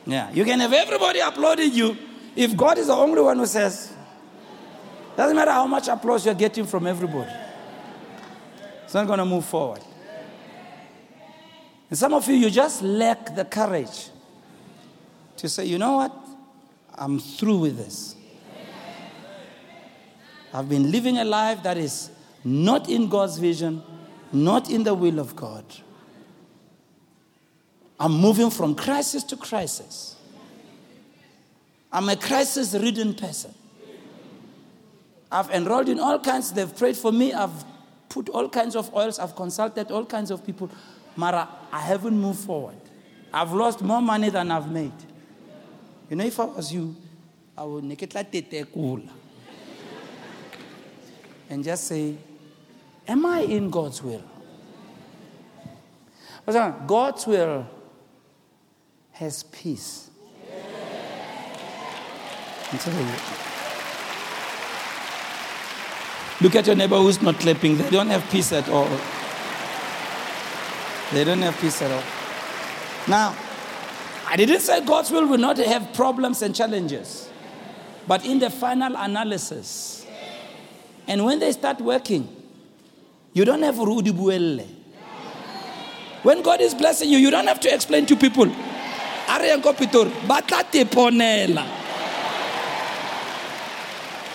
[0.06, 1.98] Yeah, you can have everybody applauding you.
[2.36, 3.94] If God is the only one who says,
[5.18, 7.32] doesn't matter how much applause you're getting from everybody.
[8.86, 9.82] It's not going to move forward.
[11.90, 14.10] And some of you, you just lack the courage
[15.38, 16.16] to say, you know what?
[16.94, 18.16] I'm through with this.
[20.54, 22.12] I've been living a life that is
[22.46, 23.82] not in God's vision,
[24.32, 25.66] not in the will of God.
[28.00, 30.16] I'm moving from crisis to crisis.
[31.92, 33.54] I'm a crisis ridden person.
[35.32, 37.66] I've enrolled in all kinds, they've prayed for me, I've
[38.10, 40.70] put all kinds of oils, I've consulted all kinds of people.
[41.16, 42.76] Mara, I haven't moved forward.
[43.34, 44.94] I've lost more money than I've made.
[46.10, 46.96] You know, if I was you,
[47.58, 49.10] I would neketla tetekula
[51.50, 52.16] and just say,
[53.08, 54.24] Am I in God's will?
[56.88, 57.68] God's will
[59.12, 60.10] has peace.
[66.41, 67.78] Look at your neighbor who's not clapping.
[67.78, 68.89] They don't have peace at all.
[71.13, 72.04] They don't have peace at all.
[73.08, 73.36] Now,
[74.28, 77.30] I didn't say God's will will not have problems and challenges.
[78.08, 80.06] But in the final analysis,
[81.08, 82.35] and when they start working,
[83.36, 84.65] you don't have Rudi Buelle.
[86.24, 88.48] When God is blessing you, you don't have to explain to people.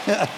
[0.07, 0.29] Yeah.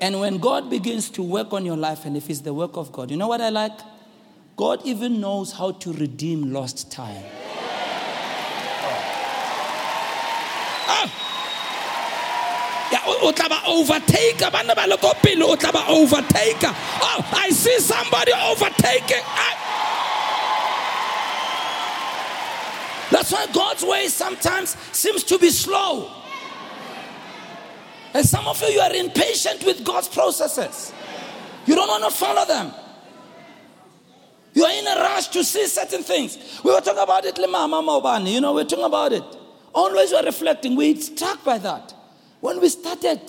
[0.00, 2.92] And when God begins to work on your life, and if it's the work of
[2.92, 3.72] God, you know what I like?
[4.56, 7.24] God even knows how to redeem lost time.
[10.88, 11.25] Ah!
[12.92, 13.32] Yeah, oh
[17.32, 19.54] i see somebody overtaking I...
[23.10, 26.10] that's why god's way sometimes seems to be slow
[28.14, 30.92] and some of you you are impatient with god's processes
[31.66, 32.72] you don't want to follow them
[34.56, 36.62] you are in a rush to see certain things.
[36.64, 38.32] We were talking about it, Mama Mobani.
[38.32, 39.22] You know, we are talking about it.
[39.74, 40.76] Always we're reflecting.
[40.76, 41.92] We're struck by that.
[42.46, 43.20] When we started,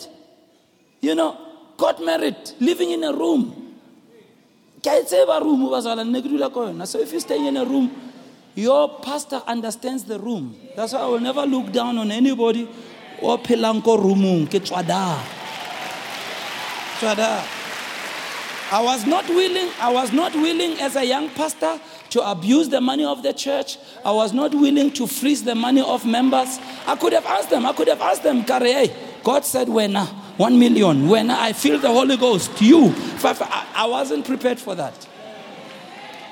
[1.01, 1.35] you know,
[1.75, 3.73] got married, living in a room.
[4.83, 5.71] room
[6.85, 8.11] So if you stay in a room,
[8.53, 10.55] your pastor understands the room.
[10.75, 12.69] That's why I will never look down on anybody
[13.97, 14.51] rumung.
[18.69, 22.81] I was not willing, I was not willing as a young pastor to abuse the
[22.81, 23.77] money of the church.
[24.05, 26.59] I was not willing to freeze the money of members.
[26.85, 29.93] I could have asked them, I could have asked them, hey, God said, when
[30.37, 32.95] one million, when I feel the Holy Ghost, you.
[33.75, 35.05] I wasn't prepared for that.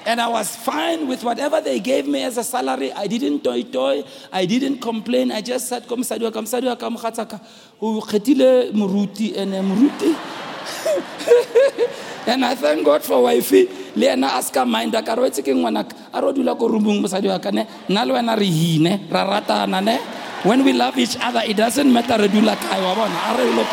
[0.06, 2.94] And I was fine with whatever they gave me as a salary.
[2.94, 4.06] I didn't toy toy.
[4.32, 5.34] I didn't complain.
[5.34, 7.42] I just said, Come sadua, come sadua, come khataka.
[7.82, 10.45] muruti and muruti.
[12.28, 15.94] and I thank God for wifey le ena a ska minda ka re ke ngwanaka
[16.14, 19.26] a re dula ko roomong mosadi wa ka ne nna le wena re hine ra
[19.26, 19.98] ratana ne
[20.44, 23.46] when we love each other it doesn't matter re dula kae wa bona a re
[23.52, 23.66] lo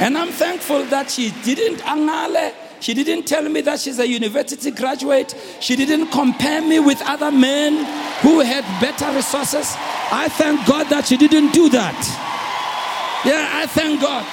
[0.00, 4.70] and I'm thankful that she didn't angale she didn't tell me that she's a university
[4.70, 5.34] graduate.
[5.60, 7.84] She didn't compare me with other men
[8.22, 9.74] who had better resources.
[10.10, 12.00] I thank God that she didn't do that.
[13.24, 14.26] Yeah, I thank God.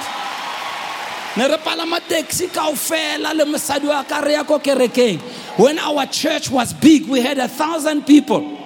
[5.58, 8.58] When our church was big, we had a thousand people.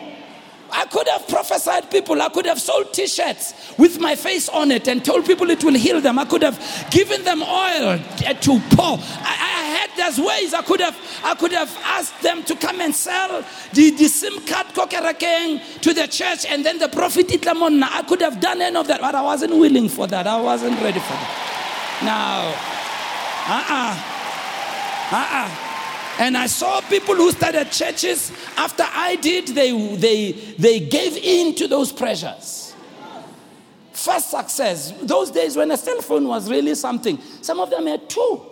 [0.71, 2.21] I could have prophesied people.
[2.21, 5.63] I could have sold t shirts with my face on it and told people it
[5.63, 6.17] will heal them.
[6.17, 6.57] I could have
[6.91, 8.97] given them oil to pour.
[8.99, 9.60] I, I
[10.01, 10.53] those ways.
[10.53, 14.45] I could have I could have asked them to come and sell the, the SIM
[14.45, 17.87] card kokerakeng to the church and then the prophet itlamonna.
[17.91, 20.27] I could have done any of that, but I wasn't willing for that.
[20.27, 22.01] I wasn't ready for that.
[22.03, 22.47] Now,
[23.47, 24.07] uh uh-uh.
[24.07, 24.21] uh.
[25.11, 25.67] Uh-uh.
[26.19, 31.55] And I saw people who started churches after I did, they, they, they gave in
[31.55, 32.75] to those pressures.
[33.91, 38.09] First success, those days when a cell phone was really something, some of them had
[38.09, 38.50] two.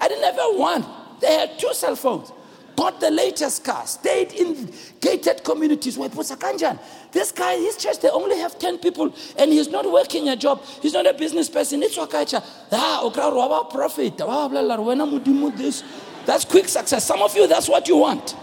[0.00, 0.84] I didn't have one.
[1.20, 2.32] They had two cell phones.
[2.76, 6.78] Got the latest car, stayed in gated communities where Pusakanjan.
[7.10, 10.62] This guy, his church, they only have 10 people and he's not working a job.
[10.80, 11.82] He's not a business person.
[11.82, 12.44] It's wakaicha.
[12.70, 14.18] Ah, okra profit.
[15.56, 15.82] This.
[16.24, 17.04] That's quick success.
[17.04, 18.36] Some of you, that's what you want.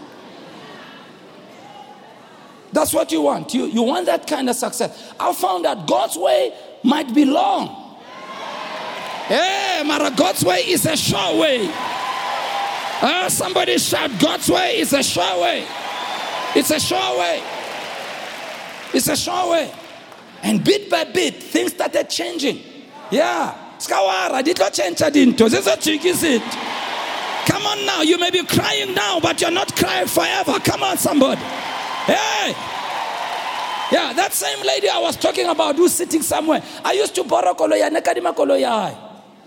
[2.72, 3.54] That's what you want.
[3.54, 5.14] You, you want that kind of success.
[5.18, 6.52] I found that God's way
[6.82, 7.85] might be long.
[9.28, 11.68] Hey, Mara, God's way is a sure way.
[13.02, 15.66] Uh, somebody shout, God's way is a sure way.
[16.54, 17.42] It's a sure way.
[18.94, 19.72] It's a sure way.
[20.42, 22.62] And bit by bit, things started changing.
[23.10, 23.54] Yeah.
[23.78, 25.48] Skawara, did not change into.
[25.48, 26.42] This is a Is it.
[27.46, 28.02] Come on now.
[28.02, 30.58] You may be crying now, but you're not crying forever.
[30.60, 31.40] Come on, somebody.
[31.40, 32.54] Hey.
[33.92, 36.62] Yeah, that same lady I was talking about who's sitting somewhere.
[36.84, 39.05] I used to borrow koloya, nekadima koloya.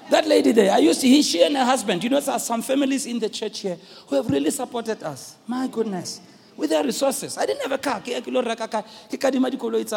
[0.10, 2.64] That lady there, I used to, she and her husband, you know, there are some
[2.64, 5.36] families in the church here who have really supported us.
[5.45, 6.20] My goodness.
[6.57, 7.38] With their resources.
[7.38, 8.01] I didn't have a car.
[8.01, 8.82] Ke kilo reka ka.
[8.82, 9.88] Ke kadima dikoloi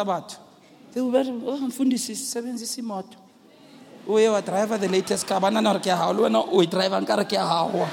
[4.29, 5.41] were oh, driver the latest car.
[5.41, 7.17] Bana na re ke We le wena o e driver how.
[7.17, 7.89] re ke.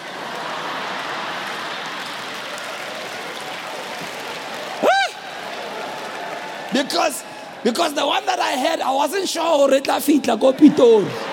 [6.73, 7.25] Because
[7.65, 11.30] because the one that I had, I wasn't sure o re tla like go Pitori.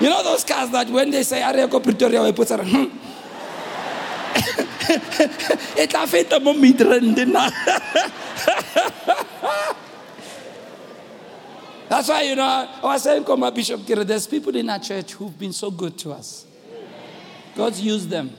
[0.00, 2.86] You know those cars that when they say Area go Pretoria, we put hmm.
[5.78, 7.16] It feta mo midrand.
[11.88, 14.80] That's why, you know, I was saying, come my Bishop Kira, there's people in our
[14.80, 16.44] church who've been so good to us.
[17.54, 18.32] God's used them.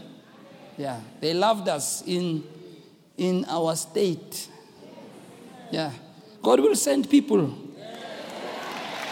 [0.77, 2.43] Yeah, they loved us in,
[3.17, 4.49] in our state.
[5.71, 5.91] Yeah.
[6.43, 7.57] God will send people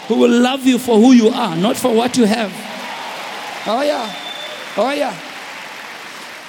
[0.08, 2.52] who will love you for who you are, not for what you have.
[3.66, 4.14] Oh, yeah.
[4.76, 5.18] Oh, yeah.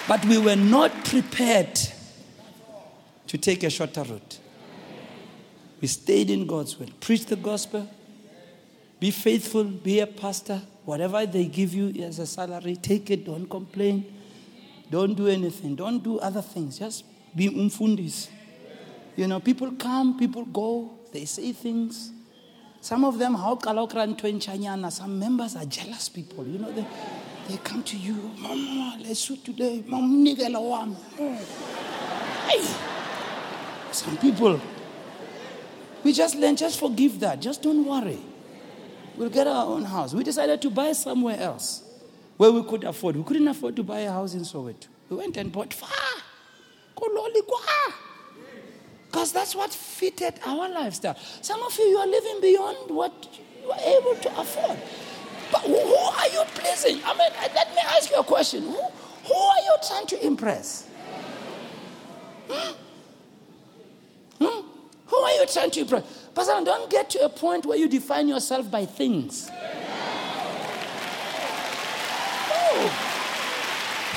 [0.07, 1.79] But we were not prepared
[3.27, 4.39] to take a shorter route.
[5.81, 6.89] We stayed in God's will.
[6.99, 7.89] Preach the gospel.
[8.99, 9.63] Be faithful.
[9.63, 10.61] Be a pastor.
[10.85, 13.25] Whatever they give you as a salary, take it.
[13.25, 14.05] Don't complain.
[14.89, 15.75] Don't do anything.
[15.75, 16.79] Don't do other things.
[16.79, 17.03] Just
[17.35, 18.29] be umfundis.
[19.15, 20.91] You know, people come, people go.
[21.11, 22.11] They say things.
[22.81, 23.57] Some of them, how
[24.89, 26.45] some members are jealous people.
[26.47, 26.85] You know, they,
[27.49, 29.83] they come to you, Mama, let's shoot today.
[29.85, 30.35] Mama,
[32.47, 32.65] Hey.
[33.91, 34.61] Some people,
[36.03, 37.41] we just learn, just forgive that.
[37.41, 38.19] Just don't worry.
[39.17, 40.13] We'll get our own house.
[40.13, 41.83] We decided to buy somewhere else
[42.37, 43.15] where we could afford.
[43.15, 44.87] We couldn't afford to buy a house in Soweto.
[45.09, 45.89] We went and bought far.
[49.17, 51.15] Because that's what fitted our lifestyle.
[51.41, 53.11] Some of you, you are living beyond what
[53.63, 54.77] you are able to afford.
[55.51, 57.01] But who are you pleasing?
[57.03, 58.61] I mean, let me ask you a question.
[58.61, 58.79] Who,
[59.23, 60.87] who are you trying to impress?
[62.47, 62.73] Hmm?
[64.37, 64.67] Hmm?
[65.07, 66.29] Who are you trying to impress?
[66.35, 69.49] Pastor, don't get to a point where you define yourself by things.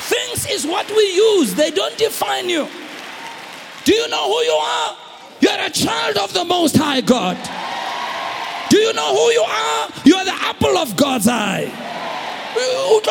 [0.01, 2.67] Things is what we use, they don't define you.
[3.91, 4.95] Do you know who you are?
[5.41, 7.35] You're a child of the Most High God.
[8.69, 9.89] Do you know who you are?
[10.05, 11.65] You are the apple of God's eye.
[12.55, 13.01] Do you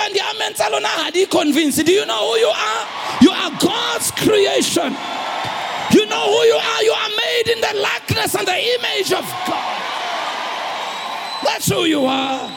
[2.06, 2.86] know who you are?
[3.20, 4.96] You are God's creation.
[5.92, 6.82] You know who you are.
[6.82, 9.82] You are made in the likeness and the image of God.
[11.44, 12.50] That's who you are.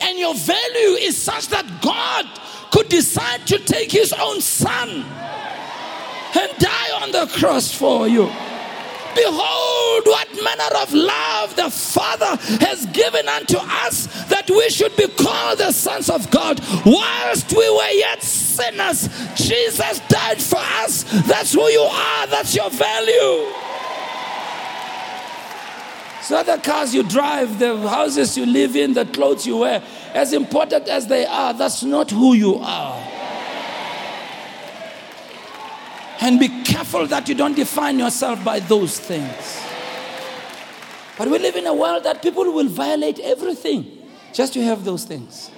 [0.00, 2.26] And your value is such that God
[2.72, 5.06] could decide to take his own son
[6.36, 8.30] and die on the cross for you.
[9.14, 15.06] Behold, what manner of love the Father has given unto us that we should be
[15.06, 16.60] called the sons of God.
[16.84, 21.04] Whilst we were yet sinners, Jesus died for us.
[21.26, 23.52] That's who you are, that's your value.
[26.22, 29.82] So the cars you drive, the houses you live in, the clothes you wear,
[30.14, 33.13] as important as they are, that's not who you are.
[36.24, 39.60] And be careful that you don't define yourself by those things.
[41.18, 45.04] But we live in a world that people will violate everything just to have those
[45.04, 45.50] things.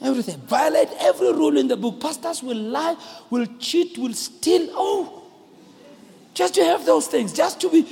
[0.00, 0.36] Everything.
[0.42, 1.98] Violate every rule in the book.
[1.98, 2.94] Pastors will lie,
[3.30, 4.68] will cheat, will steal.
[4.70, 5.24] Oh,
[6.32, 7.88] just to have those things, just to be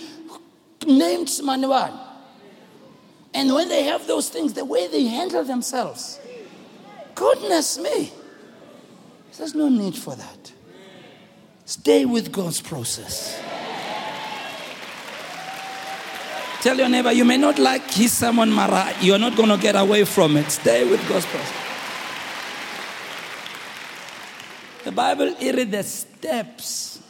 [0.86, 1.98] named Manuel.
[3.34, 6.20] And when they have those things, the way they handle themselves,
[7.16, 8.12] goodness me,
[9.36, 10.52] there's no need for that.
[11.64, 13.40] Stay with God's process.
[16.62, 18.94] Tell your neighbor, you may not like his sermon, Mara.
[19.00, 20.50] You're not going to get away from it.
[20.50, 21.62] Stay with God's process.
[24.84, 27.02] The Bible is the steps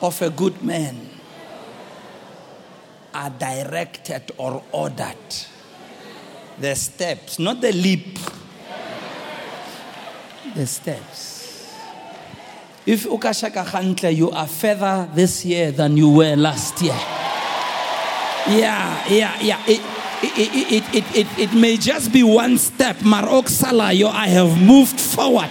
[0.00, 1.08] of a good man
[3.14, 5.16] are directed or ordered.
[6.58, 8.18] The steps, not the leap.
[10.54, 11.33] The steps.
[12.86, 16.92] If ukashaka khantle, you are further this year than you were last year.
[18.46, 19.62] Yeah, yeah, yeah.
[19.66, 19.80] It,
[20.22, 22.96] it, it, it, it, it, may just be one step.
[22.96, 25.50] Marok Salayo, I have moved forward.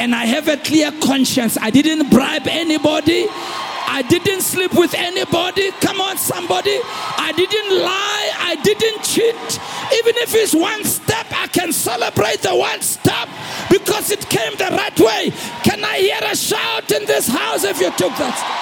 [0.00, 1.58] And I have a clear conscience.
[1.60, 3.26] I didn't bribe anybody.
[3.28, 5.72] I didn't sleep with anybody.
[5.82, 6.78] Come on, somebody.
[7.18, 8.30] I didn't lie.
[8.38, 9.60] I didn't cheat.
[9.92, 13.28] Even if it's one step, I can celebrate the one step
[13.68, 15.32] because it came the right way.
[15.64, 18.60] Can I hear a shout in this house if you took that step?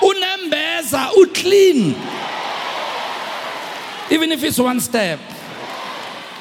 [0.00, 1.94] Unembeza, uclean.
[4.10, 5.20] Even if it's one step.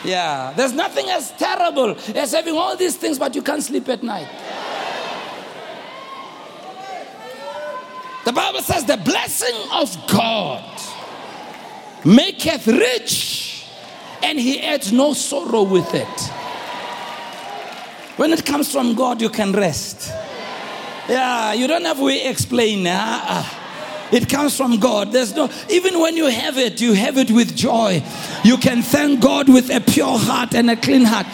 [0.05, 4.03] Yeah, there's nothing as terrible as having all these things, but you can't sleep at
[4.03, 4.27] night.
[8.27, 10.81] The Bible says, The blessing of God
[12.03, 13.65] maketh rich,
[14.21, 16.21] and he adds no sorrow with it.
[18.17, 20.11] When it comes from God, you can rest.
[21.07, 22.85] Yeah, you don't have to explain.
[22.85, 23.45] Uh,
[24.11, 25.13] it comes from God.
[25.13, 28.03] There's no, even when you have it, you have it with joy.
[28.43, 31.27] You can thank God with a pure heart and a clean heart.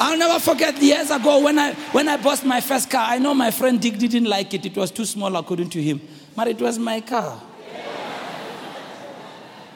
[0.00, 3.04] I'll never forget years ago when I when I bought my first car.
[3.06, 4.64] I know my friend Dick didn't like it.
[4.64, 6.00] It was too small according to him.
[6.38, 7.42] But it was my car.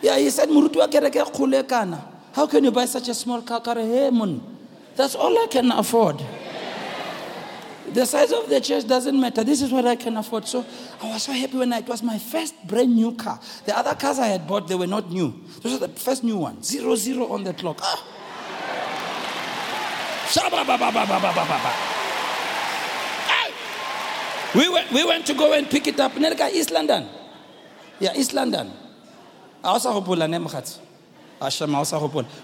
[0.00, 3.60] Yeah, he said, How can you buy such a small car?
[3.60, 6.24] That's all I can afford.
[7.92, 9.42] The size of the church doesn't matter.
[9.42, 10.46] This is what I can afford.
[10.46, 10.64] So
[11.02, 13.40] I was so happy when I, it was my first brand new car.
[13.64, 15.34] The other cars I had bought, they were not new.
[15.62, 16.62] This was the first new one.
[16.62, 17.80] Zero, zero on the clock.
[17.82, 18.12] Ah.
[24.54, 26.12] We went, we went to go and pick it up.
[26.12, 27.08] Nelka, East London.
[27.98, 28.70] Yeah, East London.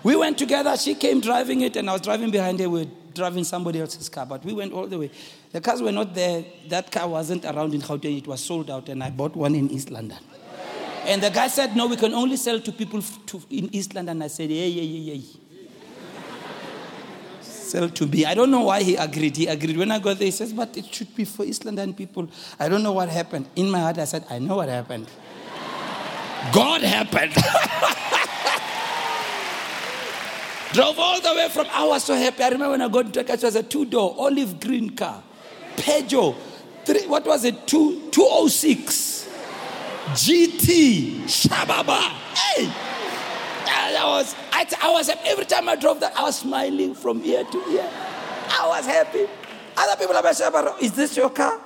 [0.02, 0.76] We went together.
[0.76, 2.68] She came driving it, and I was driving behind her.
[2.68, 5.10] We were driving somebody else's car, but we went all the way.
[5.52, 6.44] The cars were not there.
[6.68, 8.18] That car wasn't around in Gauteng.
[8.18, 10.18] It was sold out, and I bought one in East London.
[11.04, 14.22] And the guy said, No, we can only sell to people to, in East London.
[14.22, 15.40] I said, Yeah, yeah, yeah, yeah.
[17.68, 18.24] Sell to.
[18.26, 19.36] I don't know why he agreed.
[19.36, 19.76] He agreed.
[19.76, 22.28] When I got there, he says, But it should be for East London people.
[22.58, 23.48] I don't know what happened.
[23.56, 25.06] In my heart, I said, I know what happened.
[26.52, 27.34] God happened.
[30.72, 32.42] Drove all the way from, I was so happy.
[32.42, 35.22] I remember when I got to Turkey, it was a two door olive green car.
[35.76, 36.36] Peugeot.
[36.84, 37.66] Three, what was it?
[37.66, 39.28] Two, 206.
[40.10, 41.22] GT.
[41.24, 42.00] Shababa.
[42.34, 42.66] Hey!
[43.66, 47.44] That was, I, I was every time I drove that, I was smiling from ear
[47.44, 47.88] to ear.
[48.50, 49.24] I was happy.
[49.76, 50.52] Other people are saying,
[50.82, 51.60] is this your car?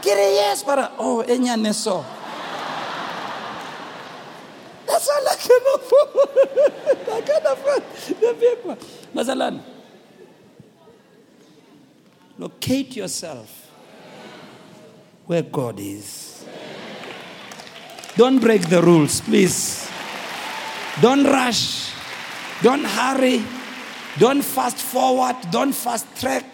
[0.00, 2.04] It, yes, but oh, enya neso.
[4.86, 7.08] That's all I can afford.
[7.10, 7.82] I can afford
[8.20, 8.76] the paper.
[9.14, 9.62] Mazalan,
[12.38, 13.70] locate yourself
[15.24, 16.44] where God is.
[18.14, 19.90] Don't break the rules, please.
[21.00, 21.93] Don't rush.
[22.64, 23.44] Don't hurry.
[24.18, 25.36] Don't fast forward.
[25.50, 26.46] Don't fast track.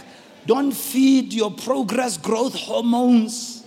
[0.45, 3.63] Don't feed your progress growth hormones.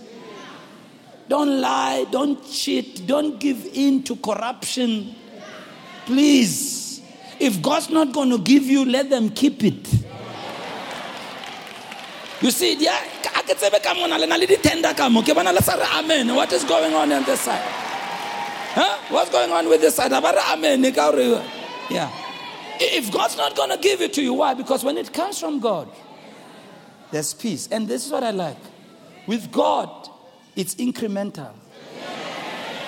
[1.26, 5.14] Don't lie, don't cheat, don't give in to corruption.
[6.04, 7.00] Please.
[7.40, 9.88] If God's not going to give you, let them keep it.
[12.42, 12.74] You see,
[15.94, 16.34] amen.
[16.34, 17.62] What is going on on this side?
[18.74, 18.98] Huh?
[19.08, 20.12] What's going on with this side?
[20.12, 20.84] Amen.
[21.90, 22.23] Yeah.
[22.80, 24.54] If God's not going to give it to you, why?
[24.54, 25.88] Because when it comes from God,
[27.10, 27.68] there's peace.
[27.70, 28.56] And this is what I like.
[29.26, 30.08] With God,
[30.56, 31.52] it's incremental.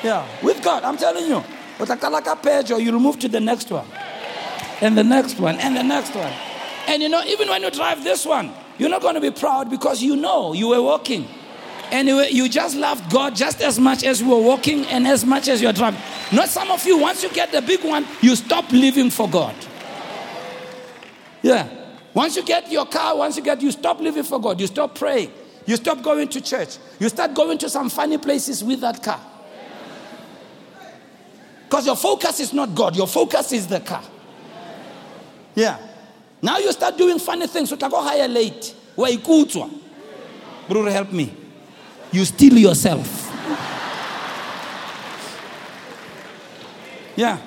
[0.03, 1.43] Yeah, with God, I'm telling you.
[1.79, 3.87] But a page or you'll move to the next one.
[4.81, 6.33] And the next one, and the next one.
[6.87, 9.71] And you know, even when you drive this one, you're not going to be proud
[9.71, 11.27] because you know you were walking.
[11.91, 15.49] Anyway, you just loved God just as much as you were walking and as much
[15.49, 16.01] as you're driving.
[16.33, 19.55] Not some of you, once you get the big one, you stop living for God.
[21.47, 21.69] Yeah.
[22.13, 24.61] Once you get your car, once you get, you stop living for God.
[24.61, 25.31] You stop praying.
[25.65, 26.79] You stop going to church.
[26.99, 29.21] You start going to some funny places with that car.
[31.63, 34.03] Because your focus is not God, your focus is the car.
[35.55, 35.79] Yeah.
[36.43, 37.69] Now you start doing funny things.
[37.69, 38.75] So go hire late.
[38.97, 41.33] Brother, help me.
[42.11, 43.23] You steal yourself.
[47.15, 47.39] Yeah.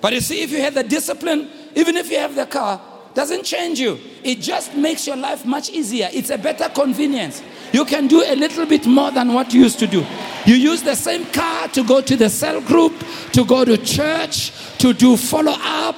[0.00, 2.80] But you see, if you have the discipline, even if you have the car,
[3.14, 3.98] doesn't change you.
[4.24, 6.08] It just makes your life much easier.
[6.12, 7.42] It's a better convenience.
[7.72, 10.04] You can do a little bit more than what you used to do.
[10.46, 12.92] You use the same car to go to the cell group,
[13.32, 15.96] to go to church, to do follow up,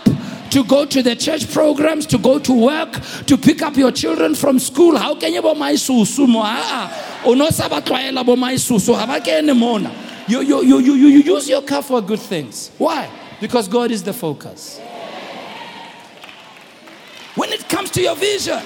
[0.51, 2.93] to go to the church programs, to go to work,
[3.27, 4.97] to pick up your children from school.
[4.97, 5.55] How can you mo?
[6.45, 8.95] Ah, twaela bo my susu.
[10.29, 12.71] You, you, you, you, you use your car for good things.
[12.79, 13.09] Why?
[13.41, 14.81] Because God is the focus
[17.37, 18.61] when it comes to your vision.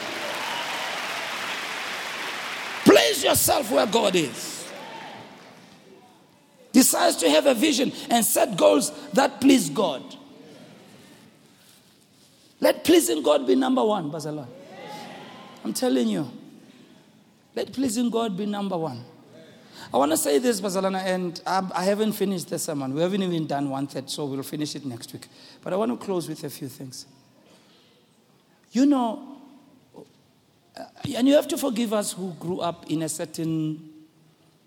[2.85, 4.69] Place yourself where God is.
[6.73, 10.03] Decides to have a vision and set goals that please God.
[12.61, 14.47] Let pleasing God be number one, Bazalon.
[15.65, 16.31] I'm telling you.
[17.55, 19.05] Let pleasing God be number one.
[19.93, 22.95] I want to say this, Bazalana, and I haven't finished the sermon.
[22.95, 25.27] We haven't even done one third, so we'll finish it next week.
[25.63, 27.07] But I want to close with a few things.
[28.73, 29.37] You know,
[30.77, 30.85] uh,
[31.17, 33.91] and you have to forgive us who grew up in a certain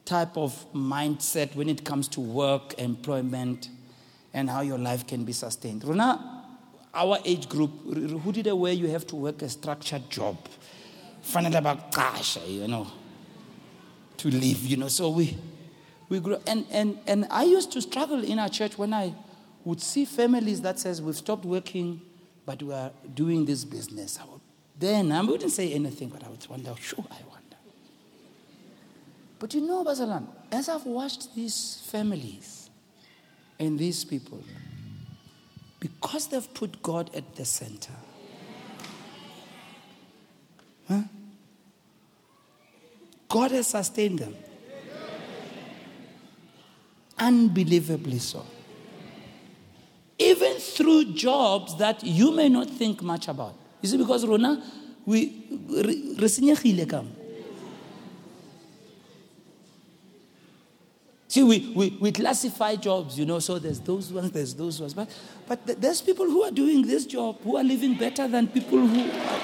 [0.06, 3.70] type of mindset when it comes to work, employment,
[4.34, 5.86] and how your life can be sustained.
[5.86, 6.44] Rona,
[6.94, 10.38] our age group, who did a way you have to work a structured job.
[11.22, 12.88] Find about cash, you know
[14.24, 15.38] to live you know so we
[16.08, 19.14] we grew and and and i used to struggle in our church when i
[19.66, 22.02] would see families that says we've stopped working
[22.46, 24.20] but we are doing this business.
[24.22, 24.42] I would,
[24.78, 27.58] then i wouldn't say anything but i would wonder sure i wonder.
[29.40, 32.70] But you know basalan as i've watched these families
[33.60, 34.44] and these people
[35.80, 37.94] because they've put god at the center
[40.88, 41.02] huh?
[43.30, 44.36] god has sustained them.
[47.20, 48.46] Unbelievably so
[50.18, 53.56] even through jobs that you may not think much about.
[53.82, 54.64] You see, because Rona,
[55.06, 55.44] we.
[61.28, 64.94] See, we, we, we classify jobs, you know, so there's those ones, there's those ones.
[64.94, 65.10] But,
[65.48, 69.02] but there's people who are doing this job who are living better than people who.
[69.02, 69.40] Are...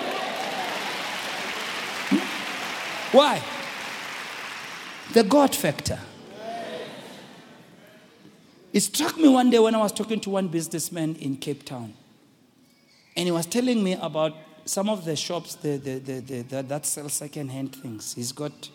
[2.09, 3.17] Hmm?
[3.17, 3.41] Why?
[5.13, 5.99] The God factor.
[8.71, 11.93] It struck me one day when I was talking to one businessman in Cape Town.
[13.15, 14.33] And he was telling me about
[14.65, 18.13] some of the shops the, the, the, the that sell second-hand things.
[18.13, 18.69] He's got,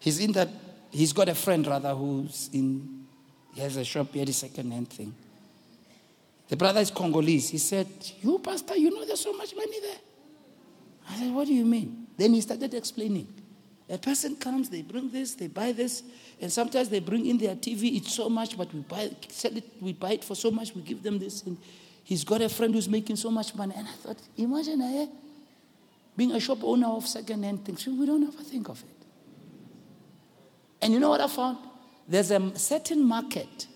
[0.00, 0.48] he's in that,
[0.90, 3.06] he's got a friend rather who's in,
[3.54, 5.14] he has a shop here, the second-hand thing.
[6.48, 7.50] The brother is Congolese.
[7.50, 7.86] He said,
[8.20, 9.98] you pastor, you know there's so much money there.
[11.08, 12.08] I said, what do you mean?
[12.16, 13.28] Then he started explaining.
[13.88, 16.02] A person comes, they bring this, they buy this,
[16.40, 17.96] and sometimes they bring in their TV.
[17.96, 20.74] It's so much, but we buy, sell it, we buy it for so much.
[20.74, 21.56] We give them this, and
[22.02, 23.74] he's got a friend who's making so much money.
[23.76, 25.06] And I thought, imagine eh,
[26.16, 27.86] being a shop owner of second-hand things.
[27.86, 29.06] We don't ever think of it.
[30.82, 31.58] And you know what I found?
[32.08, 33.66] There's a certain market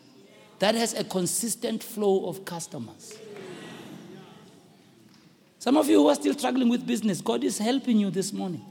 [0.58, 3.16] that has a consistent flow of customers.
[5.58, 8.64] Some of you who are still struggling with business, God is helping you this morning.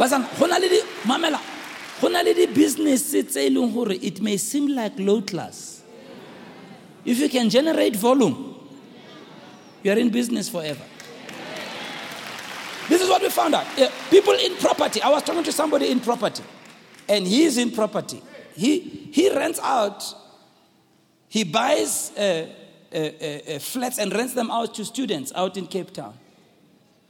[0.00, 1.38] Basan, go na le di mamela
[2.34, 5.82] di-business tse e it may seem like low class.
[7.04, 8.56] If you can generate volume
[9.82, 10.82] you are in business forever.
[12.88, 13.66] This is what we found out.
[14.10, 16.44] People in property i was talking to somebody in property
[17.06, 18.22] and he is in property.
[18.54, 18.80] He,
[19.12, 20.02] he rents out
[21.28, 22.48] he buys uh,
[22.90, 26.14] uh, uh, flats and rents them out to students out in cape town.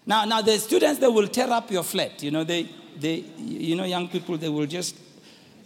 [0.05, 2.22] Now, now the students they will tear up your flat.
[2.22, 2.68] You know, they,
[3.01, 4.96] they, you know, young people they will just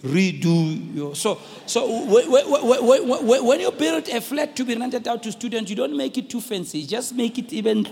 [0.02, 1.16] redo your.
[1.16, 5.96] So, so when you build a flat to be rented out to students, you don't
[5.96, 6.86] make it too fancy.
[6.86, 7.84] Just make it even.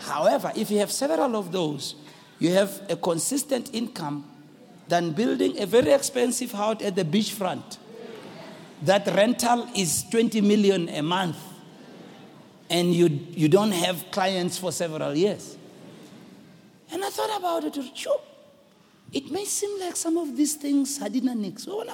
[0.00, 1.96] However, if you have several of those,
[2.38, 4.24] you have a consistent income
[4.88, 7.78] than building a very expensive house at the beachfront.
[8.82, 11.36] That rental is 20 million a month
[12.70, 15.57] and you, you don't have clients for several years.
[16.90, 17.96] And I thought about it.
[17.96, 18.20] Sure.
[19.12, 21.66] It may seem like some of these things didn't nix.
[21.68, 21.84] Oh,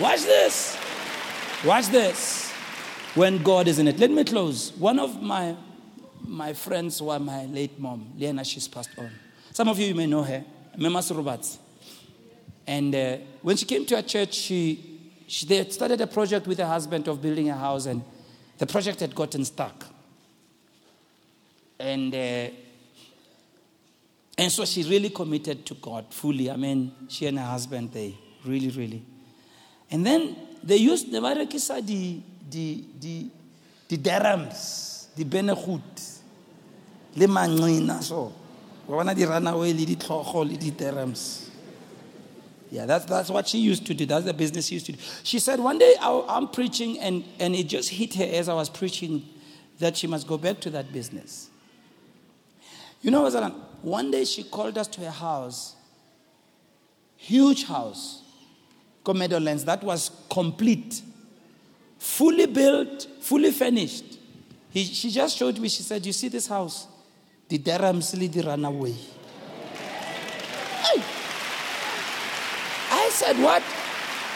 [0.00, 0.76] Watch this.
[1.64, 2.50] Watch this.
[3.14, 3.98] When God is in it.
[3.98, 4.72] Let me close.
[4.72, 5.56] One of my
[6.26, 9.10] my friends were my late mom, Lena, she's passed on.
[9.52, 10.42] Some of you may know her,
[10.76, 11.58] Memas Roberts.
[12.66, 16.58] And uh, when she came to our church, she she, they started a project with
[16.58, 18.02] her husband of building a house, and
[18.58, 19.86] the project had gotten stuck.
[21.78, 22.48] And, uh,
[24.38, 26.50] and so she really committed to God fully.
[26.50, 29.02] I mean, she and her husband, they really, really.
[29.90, 33.26] And then they used the Varekisa, the, the, the,
[33.88, 36.20] the dirhams, the benehut,
[37.16, 38.32] le manqina so.
[38.86, 41.43] Wa bona di runaway le di tlhogo le di dirhams.
[42.74, 44.04] Yeah, that's, that's what she used to do.
[44.04, 44.98] That's the business she used to do.
[45.22, 48.54] She said, one day I, I'm preaching, and, and it just hit her as I
[48.54, 49.24] was preaching
[49.78, 51.50] that she must go back to that business.
[53.00, 53.30] You know,
[53.82, 55.76] one day she called us to her house,
[57.16, 58.22] huge house,
[59.06, 61.00] Meadowlands, that was complete,
[61.98, 64.18] fully built, fully finished.
[64.70, 66.88] He, she just showed me, she said, You see this house?
[67.48, 68.96] The Durhams the run away.
[73.14, 73.62] Said, What?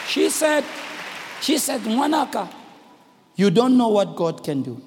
[0.09, 0.65] She said,
[1.41, 2.49] She said, Mwanaka,
[3.37, 4.81] you don't know what God can do.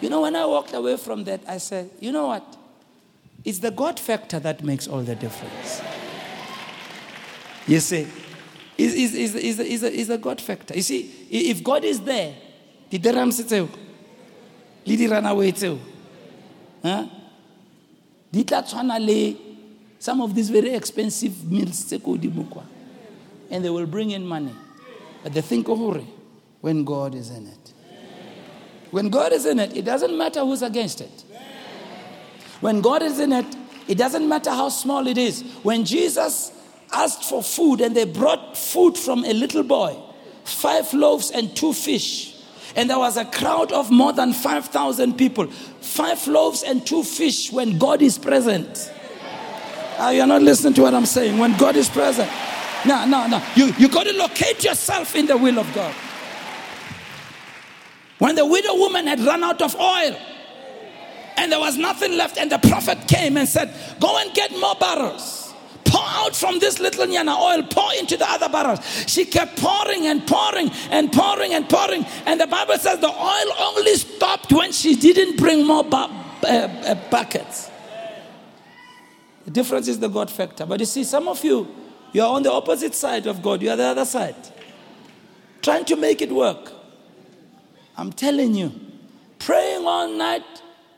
[0.00, 2.56] You know, when I walked away from that, I said, You know what?
[3.44, 5.82] It's the God factor that makes all the difference.
[7.66, 8.06] You see,
[8.76, 10.74] is is is is is a, is God factor.
[10.74, 12.34] You see, if God is there,
[12.90, 13.68] the dirhams tseo,
[14.86, 15.78] le di runaway tseo,
[16.82, 17.06] huh?
[18.30, 19.36] Di tla tshwana le
[19.98, 22.16] some of these very expensive meals tse ko
[23.54, 24.52] and they will bring in money.
[25.22, 26.04] But they think, oh,
[26.60, 27.72] when God is in it.
[28.90, 31.24] When God is in it, it doesn't matter who's against it.
[32.60, 33.46] When God is in it,
[33.86, 35.42] it doesn't matter how small it is.
[35.62, 36.50] When Jesus
[36.92, 39.96] asked for food and they brought food from a little boy,
[40.42, 42.34] five loaves and two fish,
[42.74, 47.52] and there was a crowd of more than 5,000 people, five loaves and two fish
[47.52, 48.92] when God is present.
[49.96, 51.38] Uh, you're not listening to what I'm saying.
[51.38, 52.28] When God is present.
[52.86, 53.42] No, no, no.
[53.54, 55.94] You, you got to locate yourself in the will of God.
[58.18, 60.16] When the widow woman had run out of oil,
[61.36, 62.38] and there was nothing left.
[62.38, 65.52] And the prophet came and said, Go and get more barrels.
[65.84, 68.80] Pour out from this little nyana oil, pour into the other barrels.
[69.06, 72.04] She kept pouring and pouring and pouring and pouring.
[72.26, 76.08] And the Bible says the oil only stopped when she didn't bring more uh,
[76.46, 77.70] uh, buckets.
[79.44, 80.64] The difference is the God factor.
[80.64, 81.68] But you see, some of you,
[82.14, 84.36] you are on the opposite side of God, you are the other side.
[85.60, 86.72] Trying to make it work.
[87.96, 88.72] I'm telling you,
[89.40, 90.44] praying all night,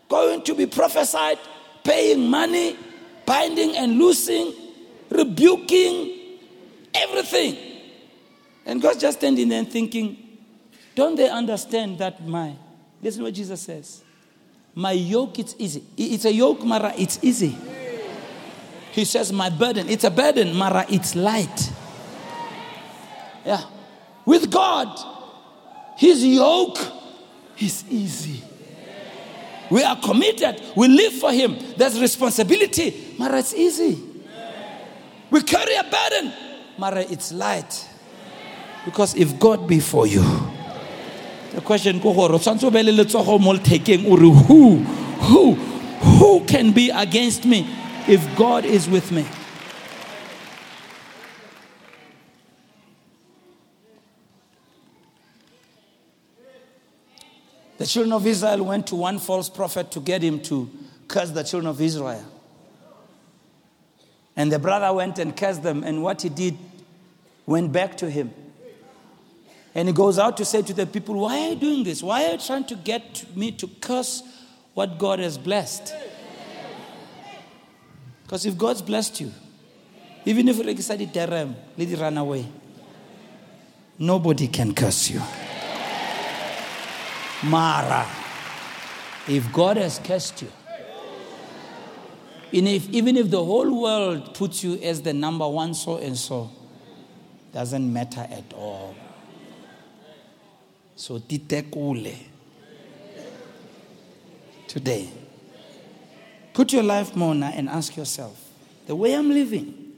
[0.09, 1.39] going to be prophesied,
[1.83, 2.77] paying money,
[3.25, 4.53] binding and loosing,
[5.09, 6.39] rebuking,
[6.95, 7.57] everything.
[8.67, 10.19] And God's just standing there thinking,
[10.95, 12.55] don't they understand that my,
[13.03, 14.03] listen what Jesus says.
[14.75, 15.83] My yoke, it's easy.
[15.97, 17.57] It's a yoke, Mara, it's easy.
[18.97, 21.71] He says, my burden, it's a burden, Mara, it's light.
[23.45, 23.63] Yeah.
[24.25, 24.99] With God,
[25.99, 26.79] his yoke
[27.59, 28.43] is easy.
[29.71, 30.63] We are committed.
[30.75, 31.59] We live for Him.
[31.77, 33.15] There's responsibility.
[33.19, 34.03] Mara, it's easy.
[35.31, 36.33] We carry a burden.
[36.79, 37.87] Mara, it's light.
[38.87, 40.23] Because if God be for you,
[41.53, 42.17] the question who
[44.79, 47.69] who who can be against me
[48.09, 49.27] if God is with me?
[57.79, 60.71] The children of Israel went to one false prophet to get him to
[61.09, 62.25] curse the children of Israel.
[64.35, 66.57] And the brother went and cursed them, and what he did
[67.45, 68.33] went back to him.
[69.75, 72.03] And he goes out to say to the people, Why are you doing this?
[72.03, 74.23] Why are you trying to get me to curse
[74.75, 75.95] what God has blessed?
[78.27, 79.33] Because if God's blessed you,
[80.25, 82.45] even if you decided to run away,
[83.97, 85.23] nobody can curse you.
[87.45, 88.05] Mara.
[89.29, 90.51] If God has cursed you,
[92.51, 96.51] if, even if the whole world puts you as the number one so and so,
[97.53, 98.97] doesn't matter at all.
[100.97, 102.17] So titekule.
[104.67, 105.11] Today,
[106.57, 108.43] put your life now and ask yourself,
[108.87, 109.93] the way I'm living,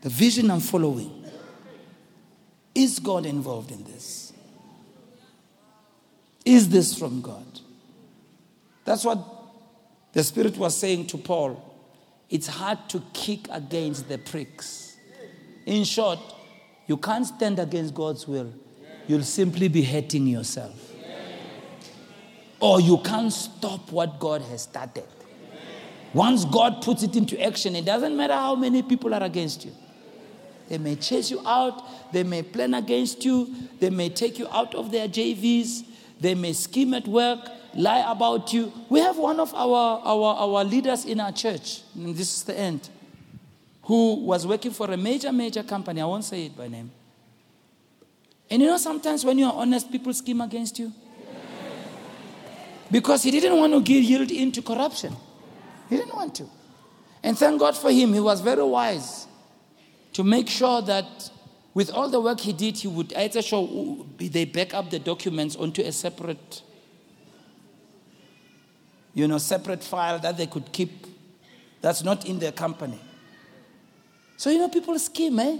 [0.00, 1.24] the vision I'm following,
[2.74, 4.32] is God involved in this?
[6.44, 7.60] Is this from God?
[8.84, 9.24] That's what
[10.14, 11.62] the Spirit was saying to Paul.
[12.28, 14.96] It's hard to kick against the pricks.
[15.64, 16.18] In short,
[16.88, 18.52] you can't stand against God's will.
[19.06, 20.87] You'll simply be hurting yourself.
[22.60, 25.04] Or you can't stop what God has started.
[26.12, 29.72] Once God puts it into action, it doesn't matter how many people are against you.
[30.68, 34.74] They may chase you out, they may plan against you, they may take you out
[34.74, 35.84] of their JVs,
[36.20, 37.38] they may scheme at work,
[37.74, 38.72] lie about you.
[38.88, 42.58] We have one of our, our, our leaders in our church, and this is the
[42.58, 42.88] end,
[43.82, 46.00] who was working for a major, major company.
[46.00, 46.90] I won't say it by name.
[48.50, 50.92] And you know, sometimes when you are honest, people scheme against you.
[52.90, 55.14] Because he didn't want to give yield into corruption.
[55.88, 56.48] He didn't want to.
[57.22, 59.26] And thank God for him, he was very wise
[60.12, 61.30] to make sure that
[61.74, 65.54] with all the work he did, he would either show they back up the documents
[65.56, 66.62] onto a separate,
[69.14, 71.06] you know, separate file that they could keep.
[71.80, 72.98] That's not in their company.
[74.36, 75.58] So you know, people scheme, eh?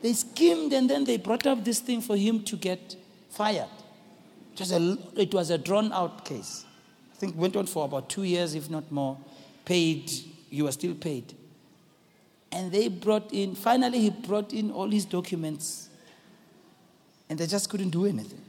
[0.00, 2.96] They schemed and then they brought up this thing for him to get
[3.30, 3.68] fired.
[4.52, 6.64] It was a, it was a drawn out case.
[7.12, 9.18] I think went on for about two years, if not more.
[9.64, 10.10] Paid,
[10.50, 11.34] you were still paid.
[12.50, 15.88] And they brought in, finally, he brought in all his documents.
[17.30, 18.42] And they just couldn't do anything.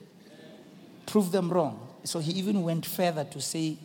[1.05, 1.79] Prove them wrong.
[2.03, 3.77] So he even went further to say,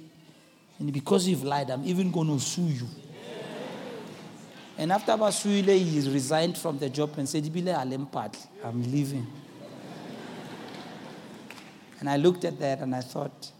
[0.80, 2.88] and because you've lied, I'm even going to sue you.
[4.76, 7.44] And after Basuile, he resigned from the job and said,
[8.64, 9.26] I'm leaving.
[12.00, 13.52] And I looked at that and I thought,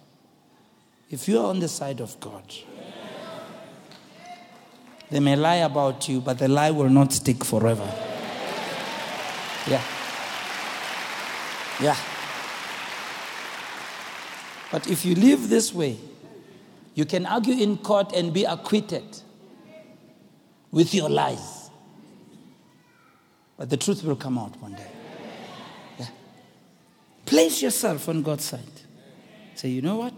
[1.10, 2.42] if you are on the side of God,
[5.10, 7.88] they may lie about you, but the lie will not stick forever.
[9.66, 9.82] Yeah.
[11.80, 11.96] Yeah.
[14.70, 15.96] But if you live this way,
[16.94, 19.22] you can argue in court and be acquitted
[20.70, 21.70] with your lies.
[23.56, 24.97] But the truth will come out one day.
[27.28, 28.60] Place yourself on God's side.
[29.54, 30.14] Say, you know what?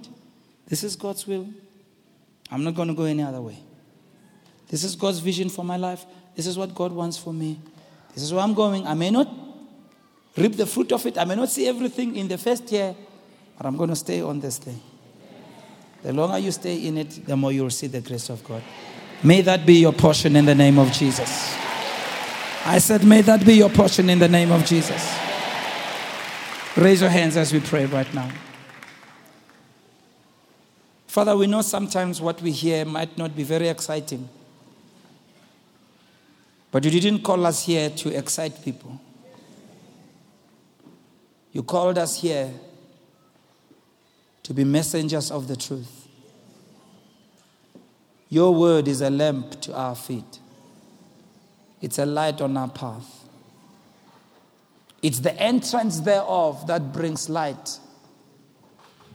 [0.68, 1.48] This is God's will.
[2.52, 3.58] I'm not going to go any other way.
[4.68, 6.06] This is God's vision for my life.
[6.36, 7.58] This is what God wants for me.
[8.14, 8.86] This is where I'm going.
[8.86, 9.28] I may not
[10.36, 11.18] reap the fruit of it.
[11.18, 12.94] I may not see everything in the first year,
[13.58, 14.80] but I'm going to stay on this thing.
[16.04, 18.62] The longer you stay in it, the more you'll see the grace of God.
[19.24, 21.56] May that be your portion in the name of Jesus.
[22.64, 25.29] I said, May that be your portion in the name of Jesus.
[26.76, 28.30] Raise your hands as we pray right now.
[31.08, 34.28] Father, we know sometimes what we hear might not be very exciting.
[36.70, 39.00] But you didn't call us here to excite people.
[41.52, 42.52] You called us here
[44.44, 46.06] to be messengers of the truth.
[48.28, 50.38] Your word is a lamp to our feet,
[51.80, 53.19] it's a light on our path.
[55.02, 57.78] It's the entrance thereof that brings light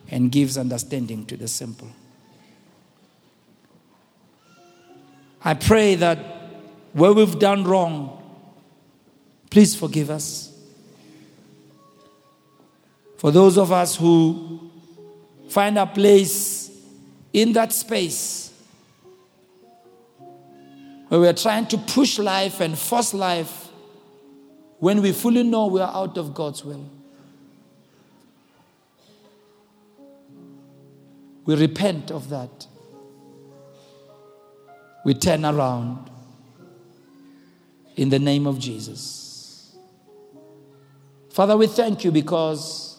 [0.09, 1.89] and gives understanding to the simple.
[5.43, 6.17] I pray that
[6.93, 8.21] where we've done wrong,
[9.51, 10.51] please forgive us.
[13.17, 14.71] For those of us who
[15.49, 16.71] find a place
[17.31, 18.51] in that space
[21.07, 23.64] where we're trying to push life and force life
[24.79, 26.89] when we fully know we are out of God's will.
[31.45, 32.67] We repent of that.
[35.03, 36.09] We turn around
[37.95, 39.75] in the name of Jesus.
[41.29, 42.97] Father, we thank you because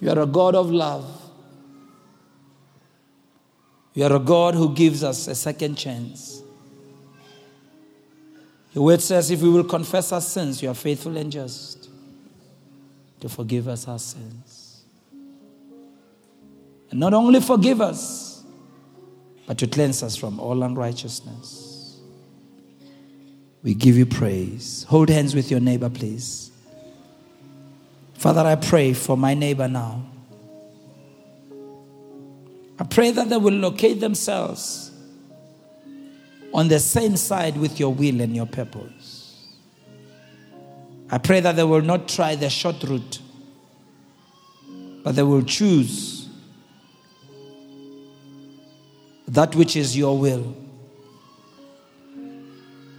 [0.00, 1.22] you are a God of love.
[3.94, 6.42] You are a God who gives us a second chance.
[8.76, 11.88] Your word says if we will confess our sins, you are faithful and just
[13.20, 14.82] to forgive us our sins.
[16.90, 18.44] And not only forgive us,
[19.46, 22.00] but to cleanse us from all unrighteousness.
[23.62, 24.84] We give you praise.
[24.90, 26.50] Hold hands with your neighbor, please.
[28.12, 30.04] Father, I pray for my neighbor now.
[32.78, 34.85] I pray that they will locate themselves
[36.56, 39.52] on the same side with your will and your purpose.
[41.10, 43.20] I pray that they will not try the short route,
[45.04, 46.30] but they will choose
[49.28, 50.56] that which is your will.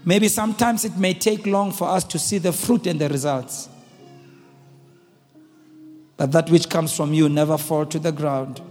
[0.06, 3.70] Maybe sometimes it may take long for us to see the fruit and the results.
[6.16, 8.62] But that which comes from you never fall to the ground.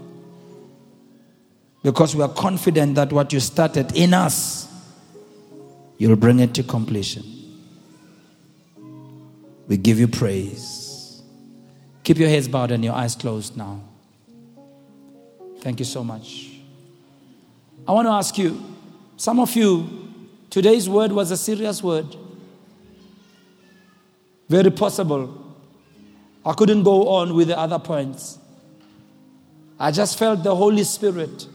[1.82, 4.65] Because we are confident that what you started in us,
[5.98, 7.24] you'll bring it to completion.
[9.68, 11.22] We give you praise.
[12.04, 13.80] Keep your heads bowed and your eyes closed now.
[15.60, 16.50] Thank you so much.
[17.86, 18.62] I want to ask you,
[19.16, 20.06] some of you
[20.56, 22.16] Today's word was a serious word.
[24.48, 25.54] Very possible.
[26.44, 28.38] I couldn't go on with the other points.
[29.78, 31.46] I just felt the Holy Spirit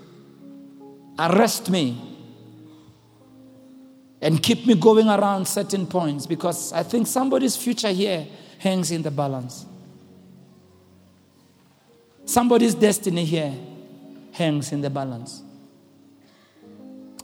[1.17, 2.10] arrest me
[4.21, 8.27] and keep me going around certain points because I think somebody's future here
[8.59, 9.65] hangs in the balance.
[12.25, 13.53] Somebody's destiny here
[14.33, 15.41] hangs in the balance.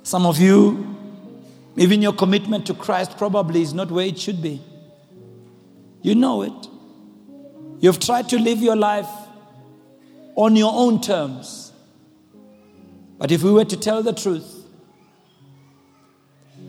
[0.04, 0.96] Some of you
[1.78, 4.60] even your commitment to Christ probably is not where it should be.
[6.02, 6.68] You know it.
[7.80, 9.10] You've tried to live your life
[10.36, 11.72] on your own terms.
[13.20, 14.57] But if we were to tell the truth,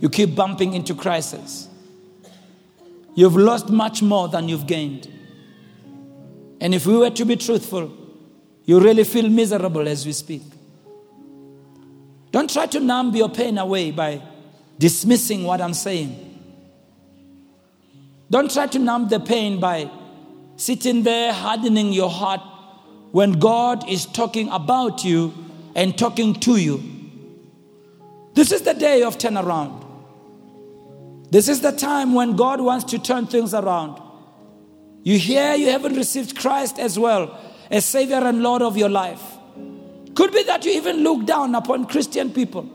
[0.01, 1.69] you keep bumping into crisis.
[3.15, 5.09] You've lost much more than you've gained.
[6.61, 7.93] And if we were to be truthful,
[8.65, 10.43] you really feel miserable as we speak.
[12.31, 14.23] Don't try to numb your pain away by
[14.79, 16.27] dismissing what I'm saying.
[18.31, 19.91] Don't try to numb the pain by
[20.57, 22.43] sitting there hardening your heart
[23.13, 25.33] when God is talking about you
[25.75, 26.83] and talking to you.
[28.35, 29.88] This is the day of turnaround.
[31.31, 34.01] This is the time when God wants to turn things around.
[35.03, 37.39] You hear you haven't received Christ as well
[37.71, 39.23] as Savior and Lord of your life.
[40.15, 42.69] Could be that you even look down upon Christian people.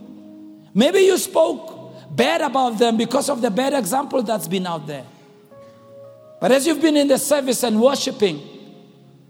[0.74, 5.06] Maybe you spoke bad about them because of the bad example that's been out there.
[6.40, 8.42] But as you've been in the service and worshiping,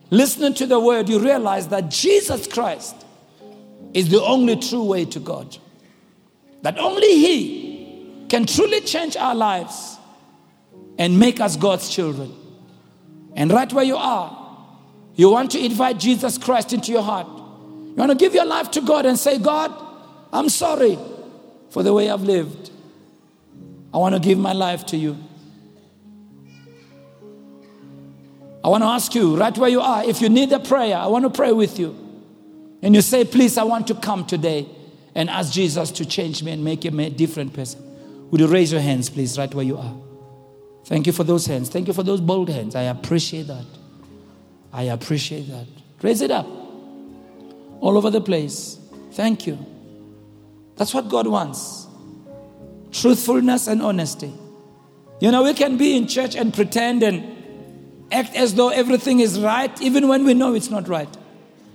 [0.09, 2.95] listening to the word, you realize that Jesus Christ
[3.93, 5.57] is the only true way to God.
[6.61, 7.72] That only He
[8.33, 9.95] can truly change our lives
[10.97, 12.33] and make us God's children.
[13.35, 14.57] And right where you are,
[15.13, 17.27] you want to invite Jesus Christ into your heart.
[17.27, 19.71] You want to give your life to God and say, God,
[20.31, 20.97] I'm sorry
[21.69, 22.71] for the way I've lived.
[23.93, 25.15] I want to give my life to you.
[28.63, 31.05] I want to ask you, right where you are, if you need a prayer, I
[31.05, 31.95] want to pray with you.
[32.81, 34.67] And you say, Please, I want to come today
[35.13, 37.92] and ask Jesus to change me and make me a different person.
[38.31, 39.95] Would you raise your hands, please, right where you are?
[40.85, 41.69] Thank you for those hands.
[41.69, 42.75] Thank you for those bold hands.
[42.75, 43.65] I appreciate that.
[44.71, 45.67] I appreciate that.
[46.01, 46.47] Raise it up
[47.79, 48.79] all over the place.
[49.11, 49.57] Thank you.
[50.75, 51.87] That's what God wants
[52.93, 54.31] truthfulness and honesty.
[55.19, 59.39] You know, we can be in church and pretend and act as though everything is
[59.39, 61.09] right, even when we know it's not right.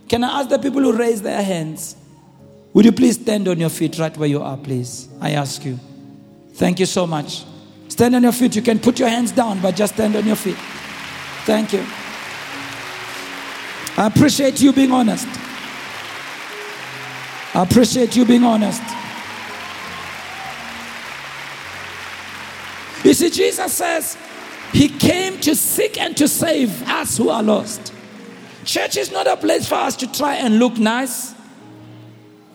[0.08, 1.96] Can I ask the people who raise their hands?
[2.72, 5.08] Would you please stand on your feet right where you are, please?
[5.20, 5.78] I ask you.
[6.58, 7.44] Thank you so much.
[7.86, 8.56] Stand on your feet.
[8.56, 10.56] You can put your hands down, but just stand on your feet.
[11.46, 11.86] Thank you.
[13.96, 15.28] I appreciate you being honest.
[17.54, 18.82] I appreciate you being honest.
[23.04, 24.18] You see, Jesus says
[24.72, 27.92] he came to seek and to save us who are lost.
[28.64, 31.34] Church is not a place for us to try and look nice.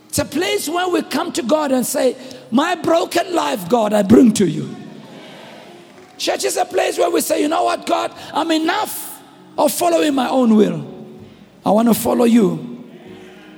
[0.09, 2.17] It's a place where we come to God and say,
[2.53, 4.75] My broken life, God, I bring to you.
[6.19, 9.23] Church is a place where we say, You know what, God, I'm enough
[9.57, 10.87] of following my own will.
[11.65, 12.85] I want to follow you.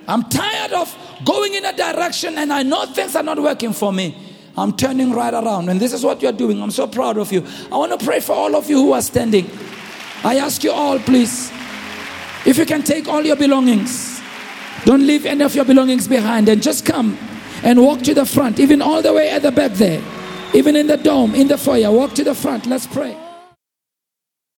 [0.08, 3.91] I'm tired of going in a direction and I know things are not working for
[3.91, 4.16] me.
[4.56, 5.68] I'm turning right around.
[5.68, 6.64] And this is what you're doing.
[6.64, 7.46] I'm so proud of you.
[7.70, 9.50] I want to pray for all of you who are standing.
[10.24, 11.52] I ask you all, please,
[12.46, 14.22] if you can take all your belongings,
[14.86, 17.18] don't leave any of your belongings behind and just come
[17.66, 20.01] and walk to the front, even all the way at the back there,
[20.53, 21.91] even in the dome, in the foyer.
[21.91, 22.66] Walk to the front.
[22.68, 23.24] Let's pray.